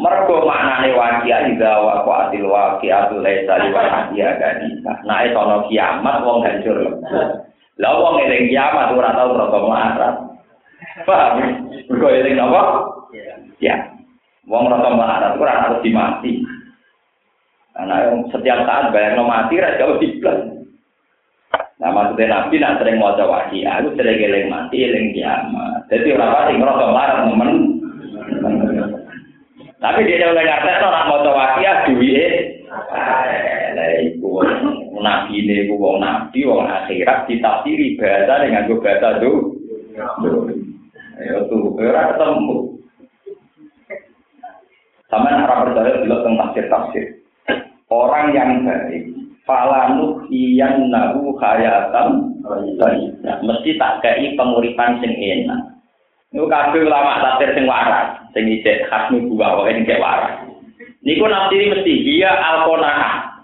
[0.01, 4.93] Mergo maknane wakia ida wa qatil waqiatu laisa li waqiya kadika.
[5.05, 6.79] Nah itu ono kiamat wong hancur.
[7.77, 10.15] Lah wong eling kiamat ora tau rada melarat.
[11.05, 11.35] Paham?
[11.91, 12.63] Mergo eling apa?
[13.61, 13.77] Ya.
[14.49, 16.41] Wong rada melarat ora harus dimati.
[17.81, 20.69] Karena setiap saat bayar no mati ra jauh diplan.
[21.81, 25.89] Nah maksudnya Nabi nak sering mau wahyi, aku sering eling mati, eling kiamat.
[25.89, 27.51] Jadi orang pasti ngerasa larang temen.
[29.81, 32.35] Tapi dia oleh ngerti orang mau wahyi, duit.
[35.01, 39.57] Nabi ini iku wong nabi wong akhirat ditafsiri bahasa dengan gue bahasa tuh.
[41.17, 42.77] Ya tuh, ora ketemu.
[45.09, 47.20] Sama orang percaya dulu tentang tafsir-tafsir.
[47.91, 49.11] Orang yang baik
[49.43, 52.39] falanu iyan nahu hayatan
[53.43, 55.71] mesti tak kei penguripan sing enak
[56.31, 60.47] Niku kabeh ulama tafsir sing waras, sing isih khas nubuwah wae sing waras.
[61.03, 63.43] Niku nafsiri mesti dia alqonaah.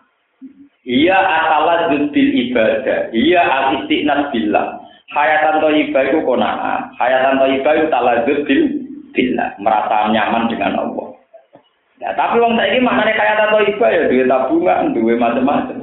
[0.87, 4.79] Iya asala bil ibadah, iya al istiqnas billah.
[5.11, 8.63] Hayatan thayyibah iku qanaah, hayatan thayyibah taladzud bil
[9.11, 11.06] billah, merasa nyaman dengan Allah.
[12.07, 15.83] Ya, tapi wong saiki maknane kaya tato iba ya duwe tabungan, duwe macam-macam.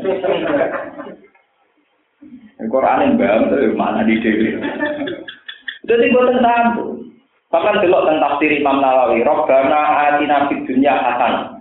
[2.64, 4.56] Quran yang mana di dhewe.
[5.84, 7.12] Jadi boten tampu.
[7.52, 11.60] Bahkan delok tentang tafsir Imam Nawawi, Rabbana atina fid dunya hasanah.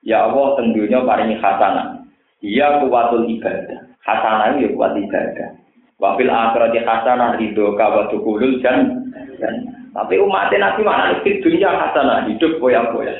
[0.00, 2.02] Ya Allah tentunya paringi hasanah.
[2.40, 3.84] Iya kuwatul ibadah.
[4.00, 5.60] Hasanah ya kuat ibadah.
[6.00, 9.83] Wa fil akhirati hasanah ridho ka wa dukhulul jannah.
[9.94, 13.14] Tapi umat Nabi mana di dunia hasanah hidup boya-boya.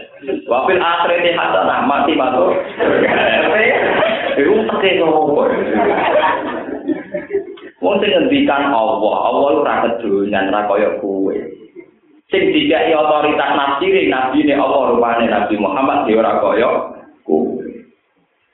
[0.51, 2.51] Wafil akhirati hasanah mati masuk.
[4.35, 5.55] Itu pakai nomor.
[7.79, 11.37] Wong sing ngendikan Allah, Allah lu ra kedunyan ra kaya kowe.
[12.35, 16.71] Sing dikai otoritas nafsiri nabi ne Allah rupane Nabi Muhammad dia ora kaya
[17.23, 17.63] kowe.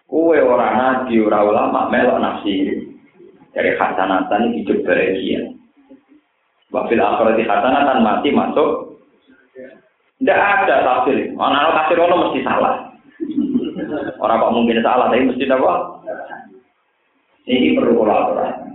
[0.05, 2.85] Kowe ora nabi ora ulama melok nafsiri.
[3.57, 5.60] Dari hasanatan hidup bahagia.
[6.71, 8.95] Wafil akhirati hasanatan mati masuk.
[10.23, 11.35] Tidak ada tafsir.
[11.35, 12.95] Mana tafsir ono mesti salah.
[14.23, 15.73] Orang kok mungkin salah, tapi mesti apa?
[17.51, 18.71] Ini perlu kolaborasi.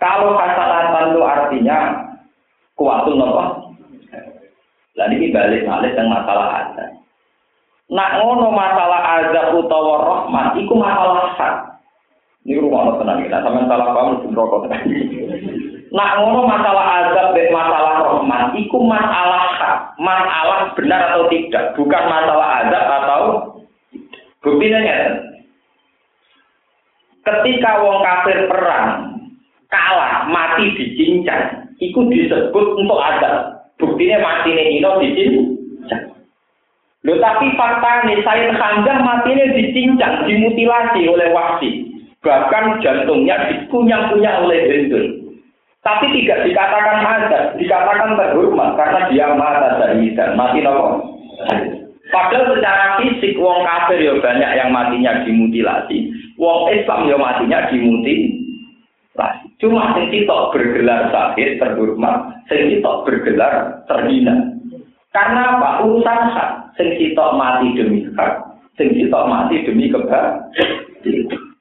[0.00, 1.78] Kalau hasanatan itu artinya
[2.78, 3.44] kuatul apa?
[4.96, 6.86] Lalu ini balik-balik dengan masalah ada.
[7.88, 11.54] Nak ngono masalah azab utawa rahmat, itu masalah hak.
[12.48, 14.70] Ini rumah tenang kita, sama salah paham, rokok.
[15.88, 22.04] Nak ngono masalah azab dan masalah rahmat, itu masalah hak, masalah benar atau tidak, bukan
[22.04, 23.22] masalah azab atau
[24.44, 24.98] buktinya ya.
[27.24, 29.16] Ketika wong kafir perang
[29.72, 33.64] kalah mati dicincang, itu disebut untuk azab.
[33.80, 35.56] Buktinya mati ini ino dicincang.
[37.06, 41.88] Loh tapi fakta nih, saya Hamzah matinya dicincang, dimutilasi oleh wasi.
[42.20, 45.27] Bahkan jantungnya dikunyah-kunyah oleh Hendul.
[45.86, 51.06] Tapi tidak dikatakan azab, dikatakan terhormat karena dia mata dari dan mati nopo.
[52.08, 56.10] Padahal secara fisik wong kafir ya banyak yang matinya dimutilasi,
[56.40, 58.48] wong Islam ya matinya dimutilasi.
[59.58, 64.54] Cuma sing sitok bergelar sakit terhormat, sing sitok bergelar terhina.
[65.10, 65.82] Karena apa?
[65.82, 66.50] Urusan hak.
[66.78, 66.94] Sing
[67.34, 68.32] mati demi hak,
[68.78, 70.86] sing mati demi kebahagiaan.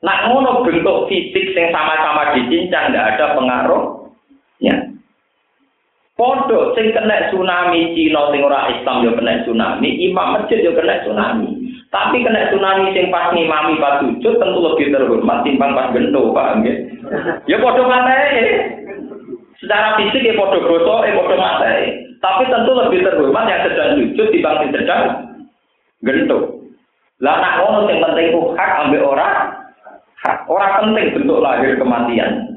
[0.05, 3.96] Nah, ngono bentuk fisik yang sama-sama dicincang, tidak ada pengaruh.
[6.17, 11.05] Podo sing kena tsunami Cina sing ora Islam yo kena tsunami, imam masjid yo kena
[11.05, 11.45] tsunami.
[11.93, 16.65] Tapi kena tsunami sing pas ngimami pas sujud tentu lebih terhormat timbang pas gendo, paham
[16.65, 16.73] ya?
[17.45, 18.65] Ya podo materi.
[19.61, 22.09] Secara fisik ya podo goso, ya podo materi.
[22.17, 25.03] Tapi tentu lebih terhormat yang sedang sujud timbang sing sedang
[26.01, 26.65] gendo.
[27.21, 29.53] Lah nak ngono sing penting ku hak ambek ora
[30.25, 30.49] hak.
[30.49, 32.56] Ora penting bentuk lahir kematian.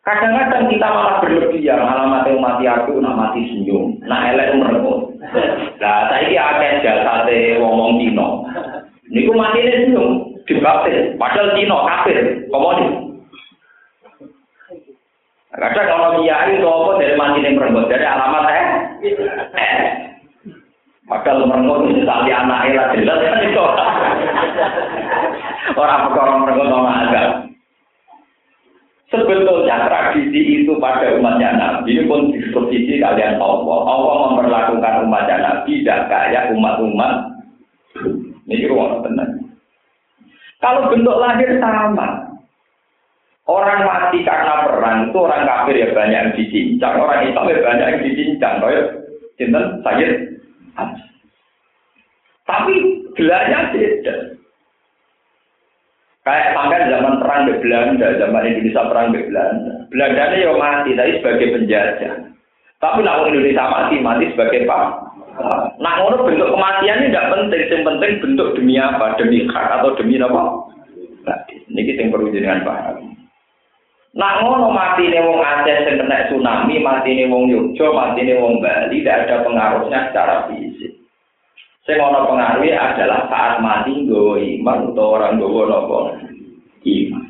[0.00, 5.12] Kadang-kadang kita malah berlebihan, malah mati mati aku, nak mati senyum, nak elek merenggut.
[5.76, 7.28] Nah, saya ini ada jasa
[7.60, 8.48] ngomong Cino.
[9.12, 11.20] Ini ku mati ini senyum, dibaptis.
[11.20, 12.16] Padahal Cino kafir,
[12.48, 12.92] komonis.
[15.52, 18.64] Kadang kalau kiai itu apa dari mati ini merenggut, dari alamat eh?
[19.52, 19.76] eh.
[21.04, 23.64] Padahal merenggut itu tali anaknya lah jelas kan itu.
[25.76, 27.49] Orang perkara merenggut sama agak.
[29.10, 33.78] Sebetulnya tradisi itu pada umatnya Nabi pun disposisi kalian Allah.
[33.90, 37.14] Allah memperlakukan umatnya Nabi tidak kayak umat-umat.
[38.46, 39.50] Ini ruang tenang.
[40.62, 42.30] Kalau bentuk lahir sama.
[43.50, 47.86] Orang mati karena perang itu orang kafir ya banyak yang dicincang, orang Islam ya banyak
[47.90, 48.54] yang dicincang.
[48.62, 48.84] Kayak
[49.34, 50.08] cinta saya.
[52.46, 52.74] Tapi
[53.18, 54.14] gelarnya beda.
[56.30, 59.72] Kayak sampai zaman perang di Belanda, zaman Indonesia perang di Belanda.
[59.90, 62.14] Belanda ini yang mati, tapi sebagai penjajah.
[62.78, 65.10] Tapi nak Indonesia mati, mati sebagai pak.
[65.82, 69.98] Nah, ngono bentuk kematian ini tidak penting, yang penting bentuk demi apa, demi hak atau
[69.98, 70.42] demi apa?
[71.66, 73.10] Niki sing perlu jenengan paham.
[74.14, 78.38] Nak ngono mati nih wong Aceh sing kena tsunami, mati nih wong Yogyo, mati nih
[78.38, 80.69] wong Bali, tidak ada pengaruhnya secara fisik.
[81.90, 85.98] Sing ono pengaruhnya adalah saat mati nggawa iman atau orang nggawa nopo
[86.86, 87.24] iman.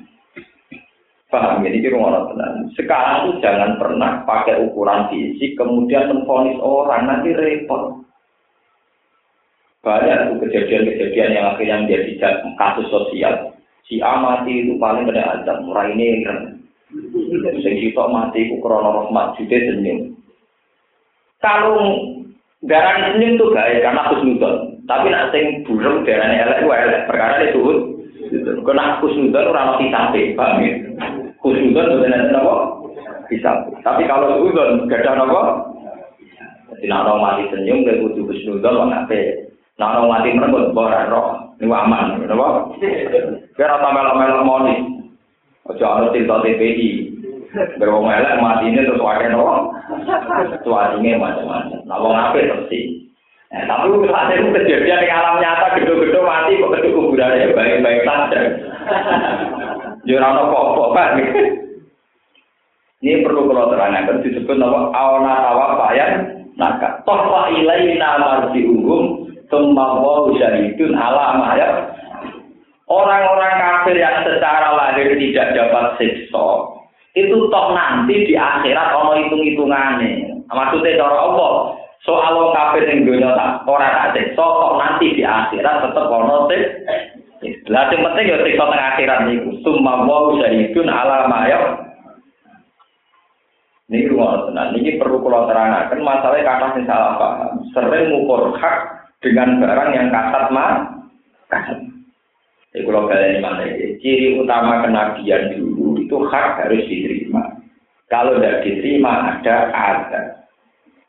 [1.32, 2.68] Paham ya, ini rumah tenang.
[2.76, 8.04] Sekarang tuh jangan pernah pakai ukuran fisik, kemudian menfonis orang, nanti repot.
[9.80, 13.56] Banyak kejadian-kejadian yang akhirnya menjadi kasus sosial.
[13.88, 16.61] Si A mati itu paling kena azab, murah ini kan.
[17.64, 20.20] Sitok mati ku krono rahmat jude senyum.
[21.40, 22.20] Kalau
[22.66, 24.54] darah senyum tuh gak karena aku nudon.
[24.84, 27.06] Tapi nak sing burung darahnya elek ku elek.
[27.08, 27.61] Perkara itu
[28.62, 30.72] Kena aku nudon ora ono sampai, paham ya?
[31.40, 32.54] Khusnudon itu nanti apa?
[33.26, 33.50] Bisa.
[33.80, 35.42] Tapi kalau udon, gak ada apa?
[36.70, 39.18] Jadi nak mati senyum, gak kudu khusnudon, wong apa?
[39.80, 41.28] Nak mati merebut, bawa roh.
[41.61, 42.72] Ini aman, kenapa?
[43.52, 44.74] Biar tambah melo moni.
[45.68, 47.09] Ojo ana cerita TPI.
[47.51, 49.74] Berwong elek mati ini terus wakai nopo.
[50.62, 51.80] Cuacanya macam-macam.
[51.82, 52.70] Nah, wong apa terus
[53.51, 58.07] Eh, tapi saat itu kejadian di alam nyata gedung-gedung mati kok gedung kuburan ya baik-baik
[58.07, 58.40] saja.
[60.07, 61.09] Jurang kok Pak.
[63.03, 67.03] Ini perlu kalau terangkan disebut nama awna tawa payan naka.
[67.03, 71.90] Toh wa ilaina marji'uhum Tumma wa syahidun ala ya.
[72.86, 76.78] Orang-orang kafir yang secara lahir tidak dapat siksa
[77.18, 80.46] itu toh nanti di akhirat ono hitung-hitungannya.
[80.46, 81.52] Maksudnya cara Allah,
[82.06, 86.94] soal kafir yang dunia tak orang tak siksa kok nanti di akhirat tetap ono siksa.
[87.72, 89.50] Lah sing penting ya siksa teng akhirat niku.
[89.66, 91.61] Summa wa syahidun ala ma ya.
[93.90, 94.66] Niki tenan.
[94.70, 97.58] Niki perlu kula terangkan masalah kata sing salah paham.
[97.74, 98.76] Sering ngukur hak
[99.18, 100.70] dengan barang yang kasat mah
[101.50, 101.78] kasat.
[102.70, 103.66] Jadi kalau kalian mana
[103.98, 105.70] ciri utama kenabian dulu
[106.11, 107.62] itu hak harus diterima.
[108.11, 110.22] Kalau tidak diterima ada ada.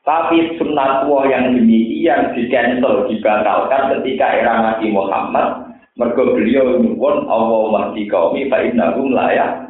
[0.05, 5.73] Tapi sunnah tua yang demikian di cancel dibatalkan ketika era Nabi Muhammad.
[5.97, 9.65] Mergo beliau nyuwun Allah mahdi kaumi fa innahum layak.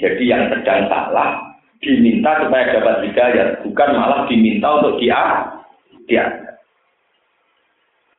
[0.00, 1.40] Jadi yang sedang salah
[1.82, 5.50] diminta supaya dapat hidayah, bukan malah diminta untuk dia
[6.06, 6.24] dia.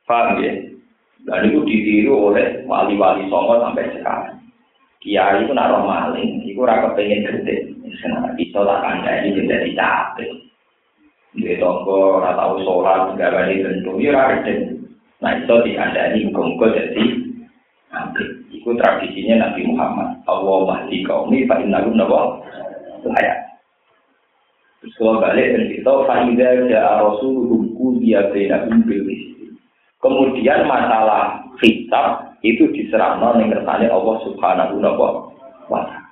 [0.04, 0.52] Paham ya?
[1.24, 4.43] Dan itu ditiru oleh wali-wali songo sampai sekarang.
[5.04, 7.76] Kiai itu naruh maling, itu raka pengen gede.
[8.00, 10.32] Senang bisa tak kandai jadi capek.
[11.36, 14.80] Dia tonggo, rata tahu sholat, nggak balik tentu, ya gede.
[15.20, 17.04] Nah itu dikandai hukum jadi
[17.92, 18.28] hampir.
[18.48, 20.24] Itu tradisinya Nabi Muhammad.
[20.24, 22.40] Allah mahdi kaumi, fa inna gum nabo
[23.04, 23.60] layak.
[24.80, 29.04] Terus kalau balik dan kita, fa idza ja'a rasuluhum dia bina bil
[30.00, 34.92] Kemudian masalah kitab itu diserahkan ning kersane Allah Subhanahu wa
[35.72, 36.04] taala.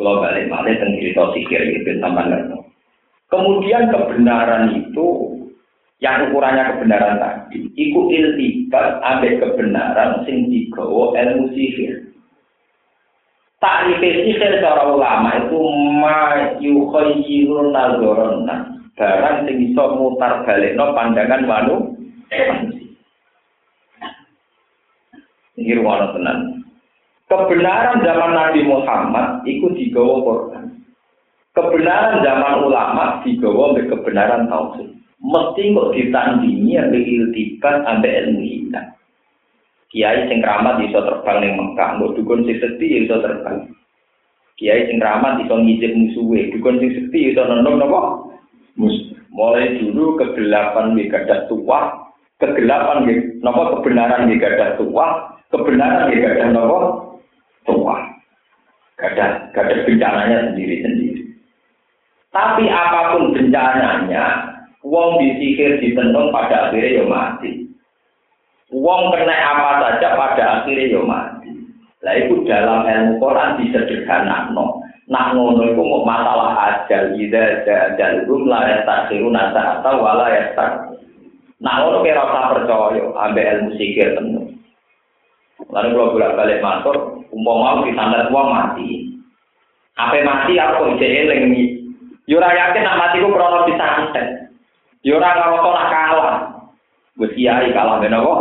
[0.00, 2.48] Kalau balik balik dan cerita sikir itu sampai
[3.28, 5.08] Kemudian kebenaran itu
[6.04, 12.12] yang ukurannya kebenaran tadi, itu iltibat ambil kebenaran sing digawa ilmu sihir.
[13.62, 15.60] Takrif sihir secara ulama itu
[16.02, 16.20] ma
[16.58, 18.56] yukhayyirun nazarana
[18.98, 22.81] barang sing iso mutar balikno pandangan manusia
[25.62, 26.38] ini ruang tenan.
[27.30, 30.64] Kebenaran zaman Nabi Muhammad itu digawa Quran.
[31.54, 34.90] Kebenaran zaman ulama digawa oleh kebenaran tauhid.
[35.22, 38.86] Mesti kok ditandingi ambil iltibat ambil ilmu hitam.
[39.92, 43.70] Kiai sing keramat iso terbang ning Mekah, mbok dukun sing sedhi iso terbang.
[44.58, 48.28] Kiai sing keramat iso ngijib musuhe, dukun sing sedhi iso nendong napa?
[49.32, 53.40] Mulai dulu kegelapan di gadah tua, kegelapan gitu.
[53.40, 56.78] Nopo kebenaran di gada tua, kebenaran di gada nopo
[57.68, 58.00] tua.
[58.96, 61.22] Gada gada bencananya sendiri sendiri.
[62.32, 64.24] Tapi apa pun bencananya,
[64.80, 67.68] wong disihir ditenung pada akhirnya ya mati.
[68.72, 71.52] Wong kena apa saja pada akhirnya ya mati.
[72.02, 74.80] Lah itu dalam ilmu Quran disederhanakan.
[75.12, 80.56] Nah ngono itu mau masalah ajal, ida ajal, rum lah ya takhiruna atau wala ya
[80.56, 80.92] tak
[81.62, 84.50] Nah, ngono kira rasa percaya ambek ilmu sikir tenan.
[85.72, 86.96] Lalu kalau bolak balik matur,
[87.32, 89.08] umpama disandar uang mati.
[89.96, 91.64] Apa mati aku kok ijek eling iki.
[92.28, 94.52] Yo ora yakin nak mati ku krono disantet.
[95.00, 96.36] Yo ora ngarep ora kalah.
[97.16, 98.34] Wis kiai kalah ben apa?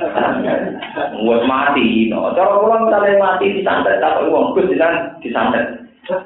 [1.28, 2.32] Wis mati no.
[2.32, 4.68] Cara kula misalnya mati disantet tak wong Gus
[5.20, 5.64] disantet.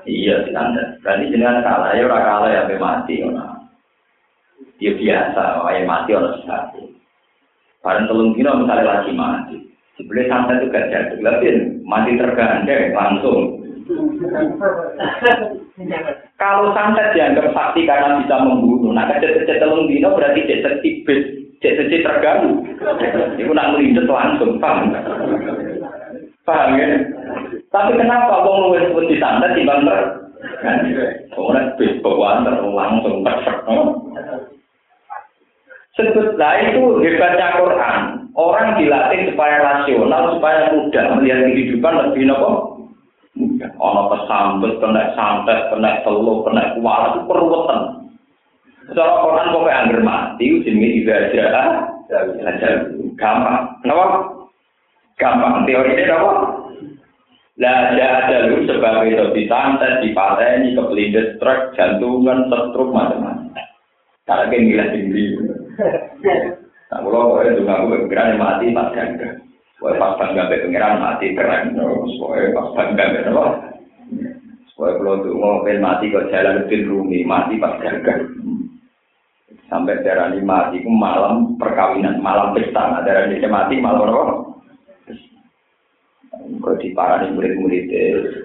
[0.07, 1.03] Iya disantet.
[1.03, 3.47] Berarti jenengan kalah ya ora kalah ya mati ngono.
[4.83, 6.83] Ya biasa, wae mati orang sekali.
[7.79, 9.54] Barang telung dino misalnya lagi mati.
[9.95, 11.47] Sebenarnya santet itu gak jatuh, tapi
[11.87, 13.63] mati tergandeng langsung.
[16.35, 21.21] Kalau santet dianggap sakti karena bisa membunuh, nah kecet-kecet telung dino berarti cek tertibet,
[21.63, 22.67] cek cek terganggu.
[23.39, 24.91] Itu nak melintas langsung, paham?
[26.43, 26.87] Paham ya?
[27.71, 30.01] Tapi kenapa wong luwes pun di santet timbang ter?
[31.39, 33.63] Orang bis bawaan langsung terserah.
[35.95, 38.24] Sebutlah itu hebatnya Quran.
[38.35, 42.51] Orang dilatih supaya rasional, supaya mudah melihat kehidupan lebih nopo.
[43.79, 47.81] Ono kesambet, kena santet, kena telur, kena kuala itu perwetan.
[48.91, 51.47] Secara Quran kok angger mati, jenenge ibadah,
[53.15, 53.59] gampang.
[53.81, 54.07] Kenapa?
[55.17, 55.65] Gampang.
[55.65, 56.33] Teori ini apa?
[57.55, 63.55] Lah ada ada lu sebab itu disantet, dipateni, kepelindes truk, jantungan, setruk macam-macam.
[64.27, 65.25] Karena kan gila tinggi.
[66.93, 69.29] Nah, kalau boleh juga aku berpikiran mati pas ganda.
[69.81, 71.75] Boleh pas bangga be pengiran mati keren.
[72.21, 73.45] Boleh pas bangga be apa?
[74.75, 78.15] Boleh kalau tuh mau mati kok jalan lebih rumi mati pas ganda.
[79.65, 82.85] Sampai darah ini mati, itu malam perkawinan, malam pesta.
[82.85, 84.25] Nah, darah ini mati malam apa?
[86.61, 87.89] Kau di para murid-murid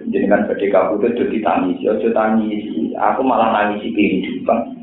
[0.08, 1.84] jadi kan kabut itu ditangisi.
[2.96, 4.79] Aku malah nangisi kehidupan.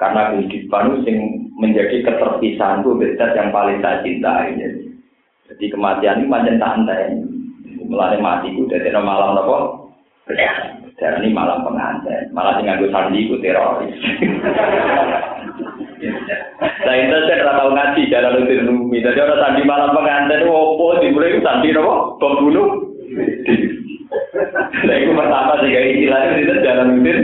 [0.00, 1.12] Karena kehidupan itu
[1.60, 4.56] menjadi keterpisahan itu beda yang paling saya cintai.
[5.52, 7.20] Jadi kematian ini macam santai.
[7.84, 9.56] Mulai mati itu dari malam apa?
[10.96, 12.32] Dan ini malam pengantin.
[12.32, 13.92] Malah dengan gue sandi itu teroris.
[16.84, 19.04] Nah itu saya tidak tahu ngaji jalan lebih rumi.
[19.04, 21.96] Jadi orang sandi malam pengantin, opo dimulai sandi apa?
[22.16, 22.68] Pembunuh.
[24.84, 27.16] Nah itu pertama sih kayak istilahnya itu jalan lebih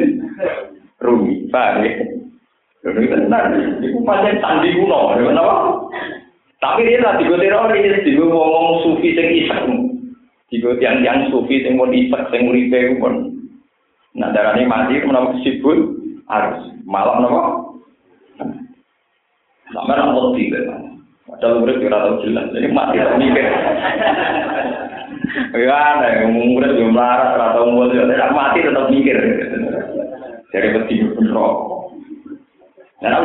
[1.00, 1.34] rumi.
[1.48, 2.19] Paham ya?
[2.80, 5.56] Ini pasien sandi kuno, kenapa?
[6.60, 9.64] Tapi dia lah tiga teroris, tiga ngomong sufi sing isek,
[10.48, 13.36] tiga tiang-tiang sufi sing mau isek, sing muripe pun.
[14.16, 15.76] Nah darah ini mati, kenapa sibuk
[16.28, 17.42] harus malam kenapa?
[19.76, 20.64] Sampai nak mati kan?
[21.30, 23.46] Padahal murid kira tahu jelas, jadi mati tak mikir.
[25.54, 29.16] Ya yang murid yang melarat, atau murid tidak mati tetap mikir.
[30.50, 31.79] Jadi betul betul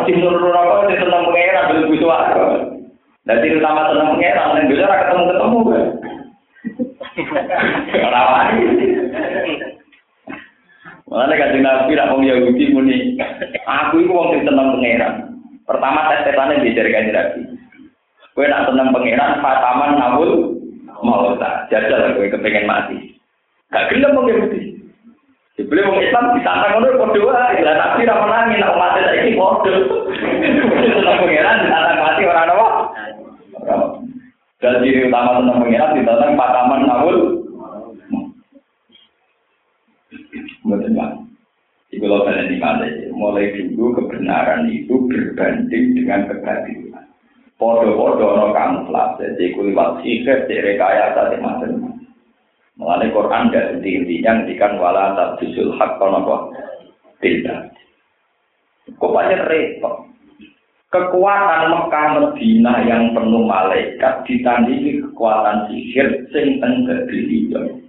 [0.05, 2.45] Tim nurul rokok itu senang pengeran belum bisa aku.
[3.25, 5.85] Dan utama senang pengeran dan bisa ketemu ketemu kan.
[8.05, 8.47] Rawan.
[11.05, 13.17] Malah kajian nabi nak mau Yahudi muni.
[13.65, 14.81] Aku itu wong sing seneng.
[15.65, 17.41] Pertama tes tesane belajar kajian nabi.
[18.35, 20.31] Kue nak seneng pangeran, fataman nawul
[21.05, 22.97] mau tak jajal kue kepengen mati.
[23.69, 24.64] Gak gelem wong Yahudi.
[25.55, 27.63] Dibeli orang Islam di sana ngono kode wae.
[27.63, 29.73] Lah nabi ra menangi nek umat saiki kode.
[30.83, 32.67] Seneng pangeran di sana mati ora apa?
[34.59, 37.19] Dan ciri utama seneng pangeran di sana pataman nawul.
[40.67, 41.11] Mboten Pak.
[41.95, 47.07] Iku lho kalian ini mulai dulu kebenaran itu berbanding dengan kebatilan.
[47.55, 51.94] Podo-podo no kamuflase, jadi kuliwat sihir, jadi rekayasa, jadi macam-macam.
[52.75, 56.35] Mengenai Quran gak inti-intinya ngendikan wala tabdisul hak apa?
[57.23, 57.59] Tidak.
[58.99, 60.11] Kok banyak repot.
[60.91, 67.83] Kekuatan Mekah Medina yang penuh malaikat ditandingi kekuatan sihir sing teng kebilion.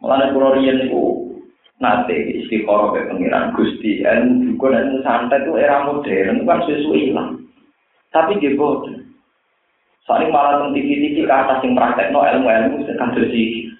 [0.00, 1.04] Mengenai Pulau Rian itu
[1.80, 7.00] nate istiqoroh ke pengiran Gusti dan juga dan santai itu era modern itu kan sesuai
[7.00, 7.30] hilang.
[8.12, 9.04] Tapi dia bodoh.
[10.04, 13.72] Soalnya malah tentang tiki-tiki ke atas yang praktek no ilmu-ilmu sedang bersih.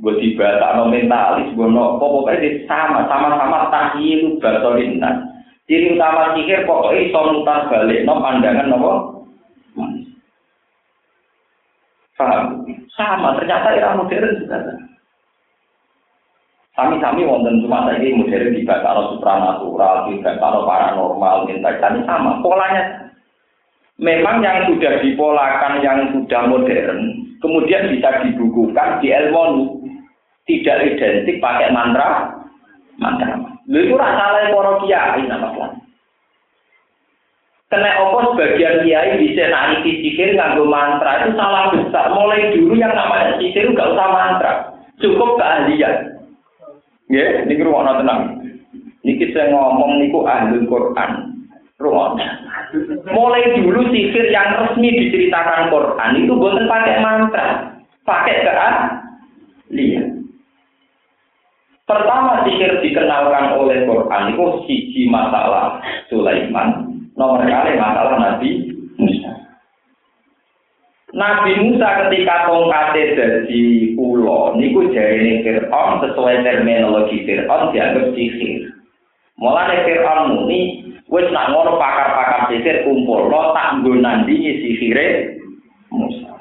[0.00, 5.24] Gue tiba tak no mentalis, gue no pokoknya sama sama-sama tahilu basolina.
[5.64, 8.78] Ciri utama sihir pokoknya iso mutar balik no pandangan no
[12.20, 12.68] Paham?
[12.92, 14.60] Sama, ternyata era modern juga.
[16.76, 22.44] Sami-sami wonten cuma saja modern di kalau supranatural, di kalau paranormal, minta sama.
[22.44, 23.09] Polanya
[24.00, 27.00] memang yang sudah dipolakan, yang sudah modern,
[27.44, 29.78] kemudian bisa dibukukan di ilmu
[30.48, 32.32] tidak identik pakai mantra,
[32.96, 33.38] mantra.
[33.70, 35.78] Lalu itu rasa para kiai nama.
[37.70, 42.10] Kena opo sebagian kiai bisa naik sihir nganggo mantra itu salah besar.
[42.10, 44.52] Mulai dulu yang namanya sihir nggak usah mantra,
[44.98, 46.18] cukup keahlian.
[47.10, 48.42] Ya, ini rumah tenang.
[49.02, 51.10] Niki saya ngomong niku ahli Quran.
[51.78, 52.18] Rumah.
[53.10, 57.46] Mulai dulu sihir yang resmi diceritakan Quran itu bukan pakai mantra,
[58.06, 58.46] pakai
[59.74, 60.06] lihat.
[61.90, 66.86] Pertama sihir dikenalkan oleh Quran itu siji masalah Sulaiman,
[67.18, 69.34] nomor kali masalah Nabi Musa.
[71.10, 78.70] Nabi Musa ketika tongkate dadi ulo niku jarene Firaun sesuai terminologi Firaun dianggap sihir.
[79.34, 85.36] Mulane Firaun muni wis nak ngono pakar-pakar sihir kumpul lo tak nggo nandingi sihire
[85.90, 86.38] Musa.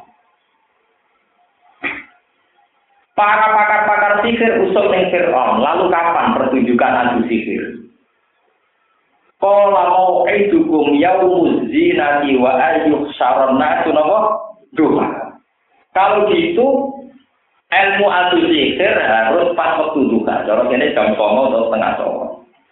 [3.17, 7.89] Para pakar-pakar sihir usul ning Firaun, lalu kapan pertunjukan adu sihir?
[9.39, 14.19] Kala mau idukum yaumuz zinati wa ayyuh syaronna napa?
[14.77, 15.33] duha.
[15.97, 16.93] Kalau gitu
[17.73, 20.45] ilmu adu sihir harus pas waktu duha.
[20.45, 22.28] Kalau ini jam songo atau setengah songo.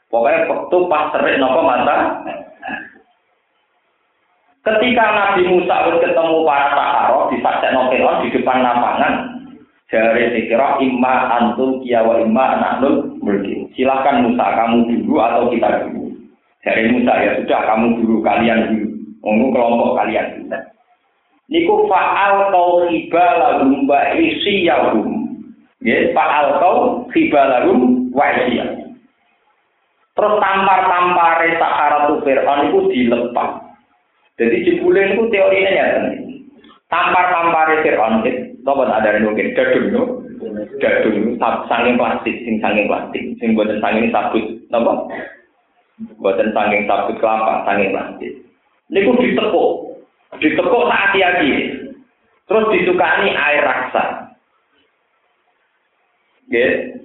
[0.07, 2.23] Pokoknya waktu pas terik nopo mata.
[4.63, 9.13] Ketika Nabi Musa ketemu para sahara di Saksen Nokelon di depan lapangan,
[9.87, 13.71] dari dikira imma antum kiawa imma anaknul mulki.
[13.79, 16.11] Silahkan Musa kamu dulu atau kita dulu.
[16.67, 18.87] Dari Musa ya sudah kamu dulu kalian dulu.
[19.23, 20.47] Untuk kelompok kalian dulu
[21.47, 25.07] niku fa'al kau khibalahum wa isiyahum
[25.79, 26.77] ya fa'al kau
[27.15, 28.76] khibalahum wa isiyahum
[30.17, 33.61] terus tampar-tampare Sahara Fir'aun itu dilepas
[34.37, 35.85] jadi jebule itu teorinya ya
[36.89, 40.03] tampar-tampare Fir'aun itu apa ada yang mungkin dadung no?
[40.83, 41.39] Dadung
[41.71, 44.43] sanging plastik sing sanging plastik sing buatan sanging sabut
[44.75, 45.07] apa
[46.19, 48.31] buatan sanging sabut kelapa sanging plastik.
[48.91, 49.71] Niku ditekuk.
[50.39, 51.51] Ditekuk hati-hati.
[52.47, 54.35] Terus disukani air raksa.
[56.47, 56.95] Ya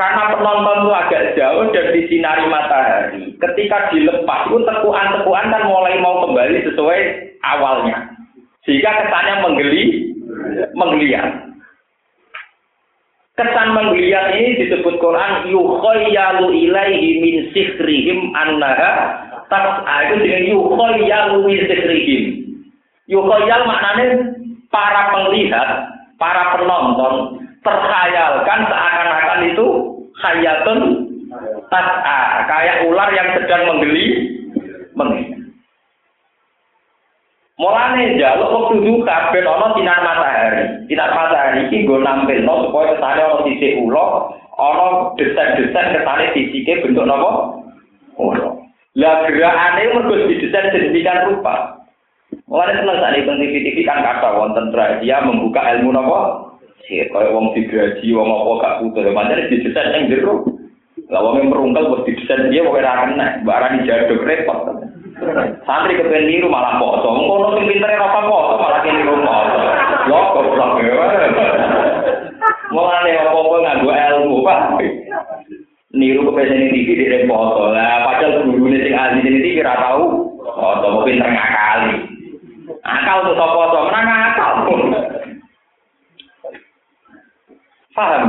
[0.00, 6.24] karena penonton itu agak jauh dan disinari matahari ketika dilepas itu tekuan-tekuan kan mulai mau
[6.24, 7.00] kembali sesuai
[7.44, 8.08] awalnya.
[8.64, 9.84] Sehingga kesannya menggeli
[10.72, 11.52] menggeliat.
[13.36, 19.20] Kesan menggeliat ini disebut Quran yukhayyalu ilaihi min sihrihim annaha
[19.52, 19.96] tas'a.
[20.08, 22.22] Itu dengan yukhayyalu min sihrihim.
[23.04, 24.32] Yukoyal maknanya
[24.72, 25.68] para penglihat,
[26.16, 29.66] para penonton terkhayalkan seakan-akan itu
[30.20, 30.78] khayatun
[31.70, 34.06] tas'a, kayak ular yang sedang menggeli,
[34.96, 35.40] menggeli.
[37.60, 40.64] Mulane jaluk waktu duka ben ana sinar matahari.
[40.88, 47.04] Sinar matahari iki nggo nampilno supaya kesane ana sisik ula, ana desain-desain kesane sisike bentuk
[47.04, 47.60] napa?
[48.16, 48.56] Ula.
[48.96, 51.84] Lah gerakane mergo didesain sedemikian rupa.
[52.48, 54.72] Mulane seneng sak ning TV-TV kan kata wonten
[55.04, 56.50] dia membuka ilmu napa?
[56.90, 60.42] Sih, kaya wong digaji, wong apa gak putus, pancen didesain ning jero.
[61.06, 64.90] Lah wong merungkel wis didesain dia pokoke ra kena, barang jaduk repot.
[65.62, 67.14] Santri kepen niru malah poso.
[67.14, 69.60] Ngono sing pintere apa poso, malah kene niru poso.
[70.10, 70.94] Yo goblok ya.
[72.74, 74.60] Mulane apa-apa nganggo ilmu, Pak.
[75.94, 77.70] Niru kepen TV di repot.
[77.70, 80.26] Lah padahal gurune sing ahli ini TV ora tau.
[80.42, 82.18] Oh, mau pinter ngakali.
[82.82, 84.54] Akal tuh sopo menang akal.
[87.94, 88.24] Paham?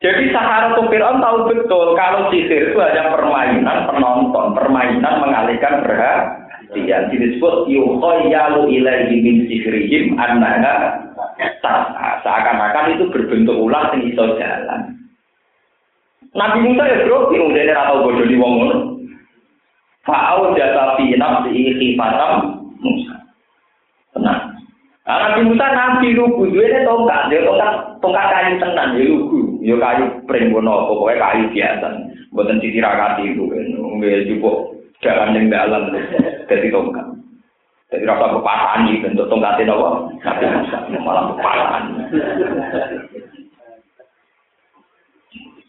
[0.00, 7.12] Jadi Sahara Fir'aun tahu betul kalau sihir itu hanya permainan penonton, permainan mengalihkan perhatian.
[7.12, 11.04] Disebut yukhayyalu ilaihi min sihirihim annaha
[12.24, 14.96] seakan-akan itu berbentuk ular yang iso jalan.
[16.32, 18.58] Nabi Musa ya bro, yang udah atau bodoh di wong.
[20.06, 23.20] Fa'au jata fi nafsi khifatam Musa.
[24.16, 24.49] Tenang.
[25.10, 30.04] Nabi Musa nabi lugu, ini tongkat, dia tongkat, tongkat kayu tenan, dia lugu, dia kayu
[30.30, 31.88] pringgono, pokoknya kayu biasa,
[32.30, 34.56] buatan sisi rakati itu, nggak cukup
[35.02, 35.90] jalan yang dalam,
[36.46, 37.06] jadi tongkat.
[37.90, 39.88] Jadi rasa kepasan nih, bentuk tongkatnya apa?
[40.22, 41.82] Nabi Musa, malah kepasan.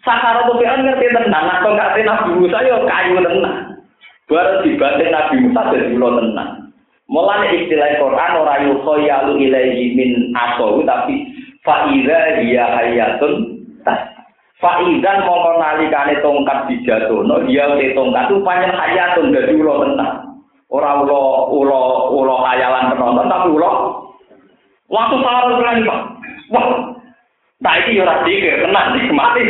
[0.06, 3.58] Sahara tuh kan ngerti tenang, nah tongkatnya Nabi Musa ya kayu tenang.
[4.30, 6.61] Baru dibanting Nabi Musa jadi pulau tenang.
[7.12, 11.28] Mulane istilah Quran ora yukhayalu ilaihi min asaw tapi
[11.60, 13.60] faida dia hayatun
[14.62, 20.38] Faidan mongko nalikane tongkat dijatuhno dia te tongkat itu panjang hayatun dadi ulo tenang.
[20.70, 21.82] Ora ulo ulo
[22.14, 23.72] ulo hayalan penonton tapi ulo
[24.88, 26.00] waktu sahur lagi Pak.
[26.54, 26.94] Wah.
[27.62, 29.42] Tak iki ora dikir tenang mati.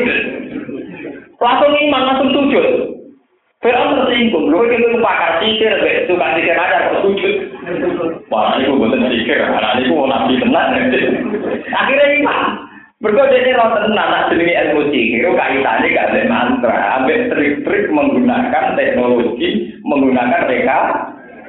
[1.44, 2.68] Langsung iman langsung sujud.
[3.62, 5.70] Fir'aun tersinggung, lu itu pakar sikir,
[6.10, 7.51] suka sikir aja kok sujud.
[8.32, 10.70] Wah, ini gue buatan sikir, karena ini gue nabi tenang.
[11.72, 12.40] Akhirnya iman.
[13.02, 16.78] Berikut ini roh tenang, nak jenis ilmu sikir, kaitannya gak ada mantra.
[17.02, 20.78] Ambil trik-trik menggunakan teknologi, menggunakan mereka.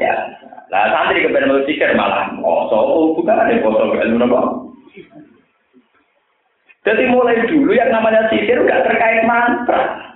[0.01, 0.15] Ya,
[0.73, 4.41] Nah, santri ke ilmu sikir malah, oh, so, bukan ada foto ilmu apa.
[6.83, 10.13] Jadi mulai dulu yang namanya sikir gak terkait mantra.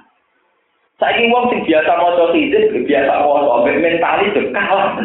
[0.96, 4.96] Saiki wong sing biasa maca sidik, biasa maca mental itu kalah.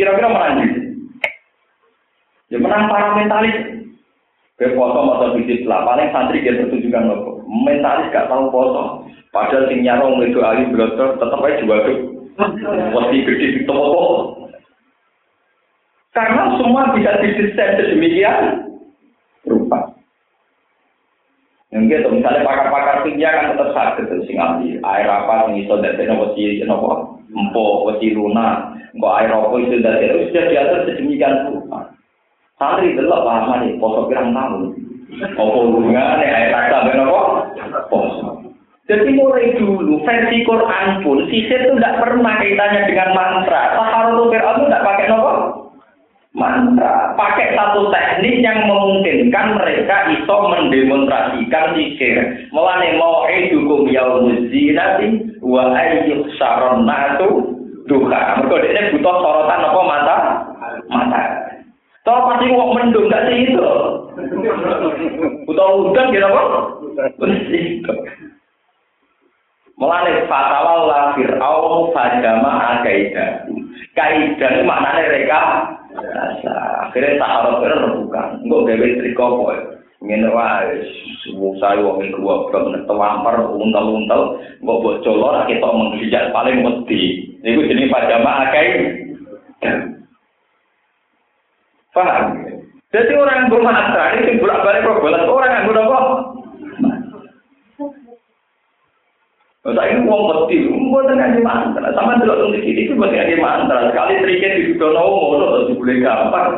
[0.00, 0.64] Kira-kira mana
[2.48, 3.84] Ya menang para mentalis.
[4.56, 7.44] Kayak poso motor bisnis lah, paling santri dia pertunjukan loh.
[7.44, 9.04] Mentalis gak tahu poso.
[9.28, 11.80] Padahal sing nyarong itu ayu blotor tetap aja jual
[12.96, 14.36] Wasi gede di toko.
[16.16, 18.66] Karena semua bisa didesain sedemikian
[19.46, 19.94] rupa.
[21.70, 26.02] Yang gitu, misalnya pakar-pakar kimia kan tetap sakit sing ahli air apa yang iso dari
[26.08, 31.34] nopo si nopo empo wasi luna, kok air apa itu dari itu sudah diatur sedemikian
[31.50, 31.94] rupa.
[32.58, 34.74] Santri delok paham nih, poso pirang tahun.
[35.38, 37.20] Apa hubungannya air rasa ben apa?
[37.86, 38.28] Poso.
[38.90, 43.78] Jadi mulai dulu versi Quran pun sisir itu tidak pernah kaitannya dengan mantra.
[43.78, 45.32] Taharul Fir'aun itu tidak pakai nopo
[46.34, 52.50] mantra, pakai satu teknik yang memungkinkan mereka iso mendemonstrasikan zikir.
[52.54, 57.59] Mulane mau edukum yaumuz zinati wa ayyuk saron natu
[57.90, 58.38] duha.
[58.38, 60.16] Mereka ini butuh sorotan apa mata?
[60.86, 61.22] Mata.
[62.06, 63.70] Kalau pasti mau mendung gak sih itu?
[65.50, 66.42] Butuh udang gitu apa?
[69.80, 73.50] Mulane fatawal la fir'aun fajama akaida.
[73.98, 75.40] Kaidah maknane mereka
[75.90, 76.86] Rasa.
[76.86, 78.26] Akhirnya sahabat bener bukan.
[78.46, 79.58] Enggak gawe triko kok.
[80.00, 80.80] ngene wae
[81.36, 87.28] Musa yo ngiku apa nek tawar untel-untel mbok mbok jolo ra ketok menggijak paling wedi
[87.44, 88.66] niku jenenge pajama akeh
[91.92, 92.26] paham
[92.90, 96.06] Jadi orang yang bermasa ini sing bolak balik problem orang yang kok.
[99.70, 103.38] Nah, ini uang peti, uang tenaga di mantra, sama dulu di sini itu masih di
[103.38, 103.92] mantra.
[103.94, 105.38] Sekali triknya di dunia umum,
[105.70, 106.50] itu boleh gampang.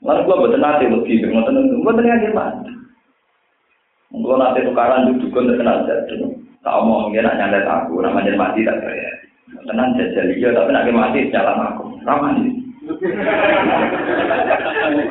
[0.00, 2.72] Lalu gua buat nanti peti, mau tenang, buat ngaji mantra.
[4.16, 6.16] Gua nanti tukaran duduk kan terkenal jadi.
[6.60, 9.12] Tak omong dia nak nyandet aku, namanya mati tak kaya.
[9.64, 11.84] Tenang jajal iya, tapi nak mati jalan aku.
[12.04, 12.52] Ramah nih.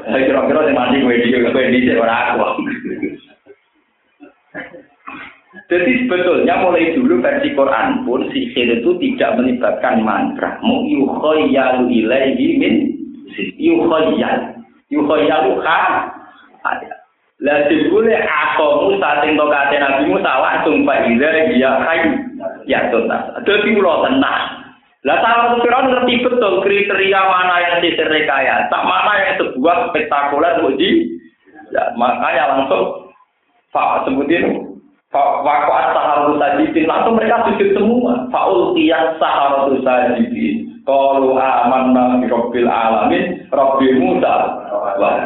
[0.09, 2.61] Saya kira-kira yang mati gue di gue di orang aku.
[5.69, 10.57] Jadi sebetulnya mulai dulu versi Quran pun sihir itu tidak melibatkan mantra.
[10.65, 12.73] Mu yukhayyalu ilaihi min
[13.37, 13.69] yukhayyal.
[14.17, 14.58] Yukhayyalu
[14.89, 15.79] ha
[16.65, 16.93] ada.
[17.39, 22.01] Lah dibule akamu saat ing tokate Nabi Musa langsung Pak Iza dia hay
[22.67, 23.31] ya tuntas.
[23.47, 24.43] Dadi kula tenang.
[25.07, 31.15] Lah tahu Firaun ngerti betul kriteria mana yang sihir rekayasa, mana yang sebuah spektakuler uji.
[31.71, 33.07] Ya, makanya langsung
[33.71, 34.69] Pak sebutin
[35.09, 38.29] Wakwat saharu sajidin, langsung mereka sujud semua.
[38.29, 40.85] Faul tiyah saharu sajidin.
[40.85, 44.33] Kalau aman bi rabbil alamin, rabbi Musa.
[44.79, 45.19] Wah,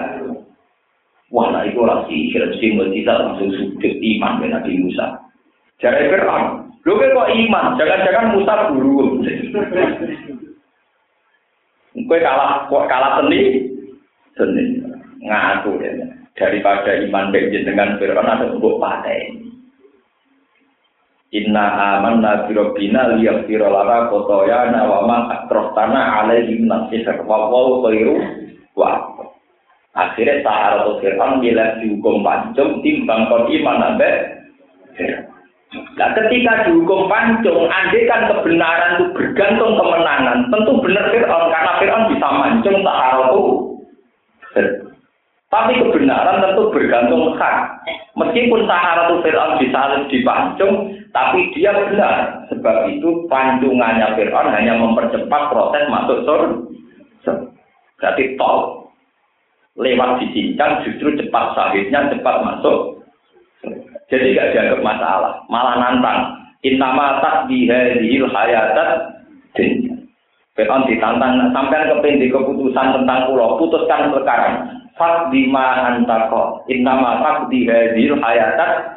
[1.34, 5.18] wah nah itu orang sihir, simbol kita langsung sujud iman dengan Nabi Musa.
[5.82, 9.22] Jadi Fir'aun, lu kan kok iman, jangan-jangan Musa guru.
[11.94, 13.70] Kue kalah, kok kalah seni,
[14.38, 14.64] seni
[15.26, 15.92] ngaku ya.
[16.34, 19.44] Daripada iman dengan Fir'aun ada untuk paten.
[21.34, 27.90] Inna amanna bi rabbina liyaghfira lana khotoyana wa ma akrotana alaihi nasihar wa wa
[28.78, 29.13] wa
[29.94, 34.10] Akhirnya Sahara Fir'aun bila dihukum pancung timbang kon iman nabe
[35.74, 42.10] Nah ketika dihukum pancung, andai kan kebenaran itu bergantung kemenangan, tentu benar Fir'aun karena Fir'aun
[42.14, 43.44] bisa mancung Sahara itu.
[45.50, 47.58] Tapi kebenaran tentu bergantung hak.
[48.18, 52.46] Meskipun Sahara itu Fir'aun disalib dipancung, tapi dia benar.
[52.54, 57.34] Sebab itu pancungannya Fir'aun hanya mempercepat proses masuk surga.
[57.98, 58.83] Berarti tol.
[59.74, 63.02] Lewat dicincang justru cepat sahidnya cepat masuk.
[64.06, 65.42] Jadi gak dianggap masalah.
[65.50, 66.20] Malah nantang.
[66.62, 69.18] Intama tak dihadihil hayatat
[69.58, 69.98] dunia.
[70.54, 73.58] Ditantang sampai kependik keputusan tentang pulau.
[73.58, 74.70] Putuskan sekarang.
[74.94, 76.62] Fakdima antako.
[76.70, 78.94] Intama tak dihadihil hayatat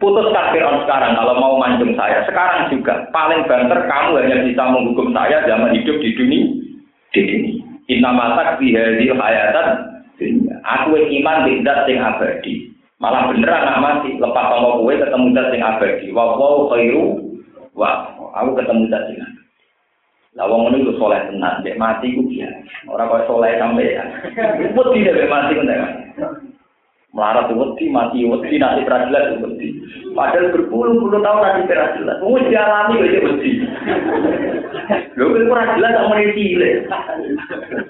[0.00, 2.24] putuskan Fir'aun sekarang kalau mau mancung saya.
[2.24, 6.48] Sekarang juga paling banter kamu hanya bisa menghukum saya zaman hidup di dunia.
[7.12, 7.68] Di dunia.
[7.88, 9.16] Inna masak di hadil
[10.18, 10.58] hayatan.
[10.66, 12.74] Aku iman di dat sing abadi.
[12.98, 14.18] Malah beneran nak mati.
[14.18, 16.06] Lepas sama kue ketemu dat sing abadi.
[16.10, 17.22] Wa wa khairu.
[17.78, 19.38] Wah, aku ketemu dat sing abadi.
[20.36, 22.86] Lah wong ngono iku soleh tenan, dek mati ku biasa.
[22.86, 24.04] Ora kok soleh sampe ya.
[24.70, 25.66] Putih dek mati ku
[27.18, 29.68] Melarat wedi, mati wedi, nanti peradilan wedi.
[30.14, 32.22] Padahal berpuluh-puluh tahun nanti peradilan.
[32.22, 33.52] Mau dialami aja wedi.
[35.18, 36.74] Lho kan peradilan tak mau cilik.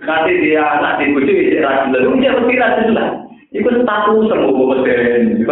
[0.09, 2.01] Nanti dia anak di bojo ya peradilan.
[2.09, 3.11] Lu dia wedi peradilan.
[3.53, 5.45] Iku status semua beden.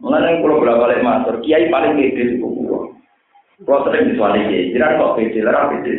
[0.00, 2.90] Mengenai pulau berapa kali masuk, kiai paling gede itu pulau.
[3.62, 5.92] Kalau sering disuali kiai, jadi kok pede, lah pede,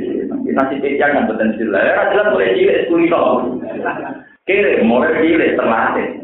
[0.51, 1.79] Nasi pecah kan potensi lah.
[1.79, 3.21] Ya jelas mulai cilik kulino.
[4.49, 6.20] Kiri mulai cilik terlatih.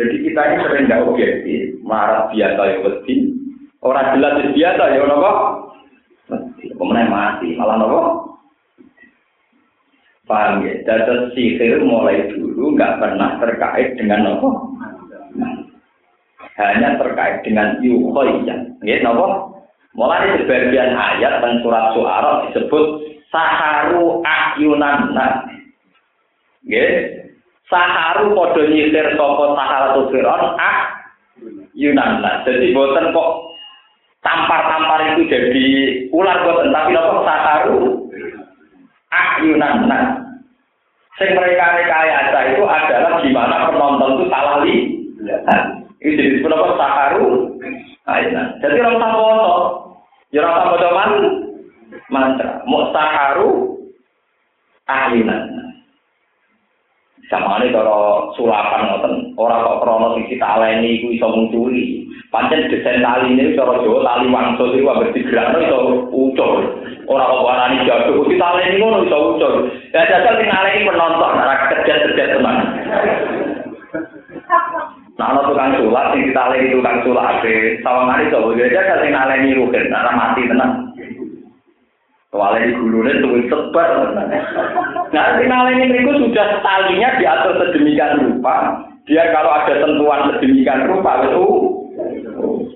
[0.00, 3.14] Jadi kita ini sering nggak objektif, marah biasa ya wedi,
[3.84, 5.30] orang jelas biasa ya nopo.
[6.80, 8.00] Kemudian mati, malah nopo.
[10.24, 10.80] Paham ya?
[10.88, 14.48] Jadi sihir mulai dulu nggak pernah terkait dengan nopo.
[16.56, 18.58] Hanya terkait dengan yuhoyah.
[18.80, 19.60] Ya, nopo.
[19.92, 22.84] Mulai sebagian ayat dan surat suara disebut
[23.28, 25.12] saharu ayunan
[26.62, 26.86] Ya,
[27.72, 31.00] saharu podo nyisir saka saharatu firon ah
[32.44, 33.30] Jadi boten kok
[34.20, 35.66] tampar-tampar itu jadi
[36.12, 37.80] ular boten tapi nopo saharu
[39.08, 39.88] ah yunan
[41.20, 45.64] Sing mereka rekayasa itu adalah gimana penonton itu salah lihat.
[46.00, 47.52] Ini jadi apa saharu
[48.08, 48.46] ayunan.
[48.64, 49.52] Jadi orang foto,
[50.32, 51.10] ya orang tak foto man,
[52.08, 52.50] mantra.
[52.64, 53.48] Mau saharu
[54.88, 55.71] ayunan.
[57.30, 62.04] Sama ini kalau sulapan ngoten, orang kok krono sing kita aleni iku iso munculi.
[62.34, 65.78] Pancen desain tali ini cara Jawa tali wangsul itu wabah digerakno iso
[66.10, 66.52] ucul.
[67.06, 69.54] Orang kok warani jatuh, kita aleni ngono iso ucul.
[69.96, 72.56] Ya jajal sing aleni penonton, ora kerja-kerja teman.
[75.20, 79.56] Nah, ana tukang sulap sing kita aleni tukang sulap ape sawangane coba jajal sing aleni
[79.56, 80.91] rugen, ora mati tenan.
[82.32, 84.16] Soalnya di gulunya tuh sebar.
[85.12, 88.88] Nah, final ini itu sudah talinya diatur sedemikian rupa.
[89.04, 91.44] Dia kalau ada sentuhan sedemikian rupa itu,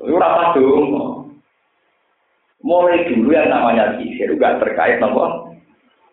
[0.05, 0.93] itu apa dong?
[2.61, 5.57] Mulai dulu yang namanya sihir juga terkait nopo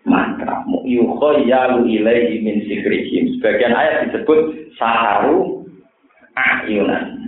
[0.07, 0.63] mantra.
[0.87, 3.35] Yukhoyalu ilaihi min sikrihim.
[3.35, 5.67] Sebagian ayat disebut saharu
[6.39, 7.19] ayunan.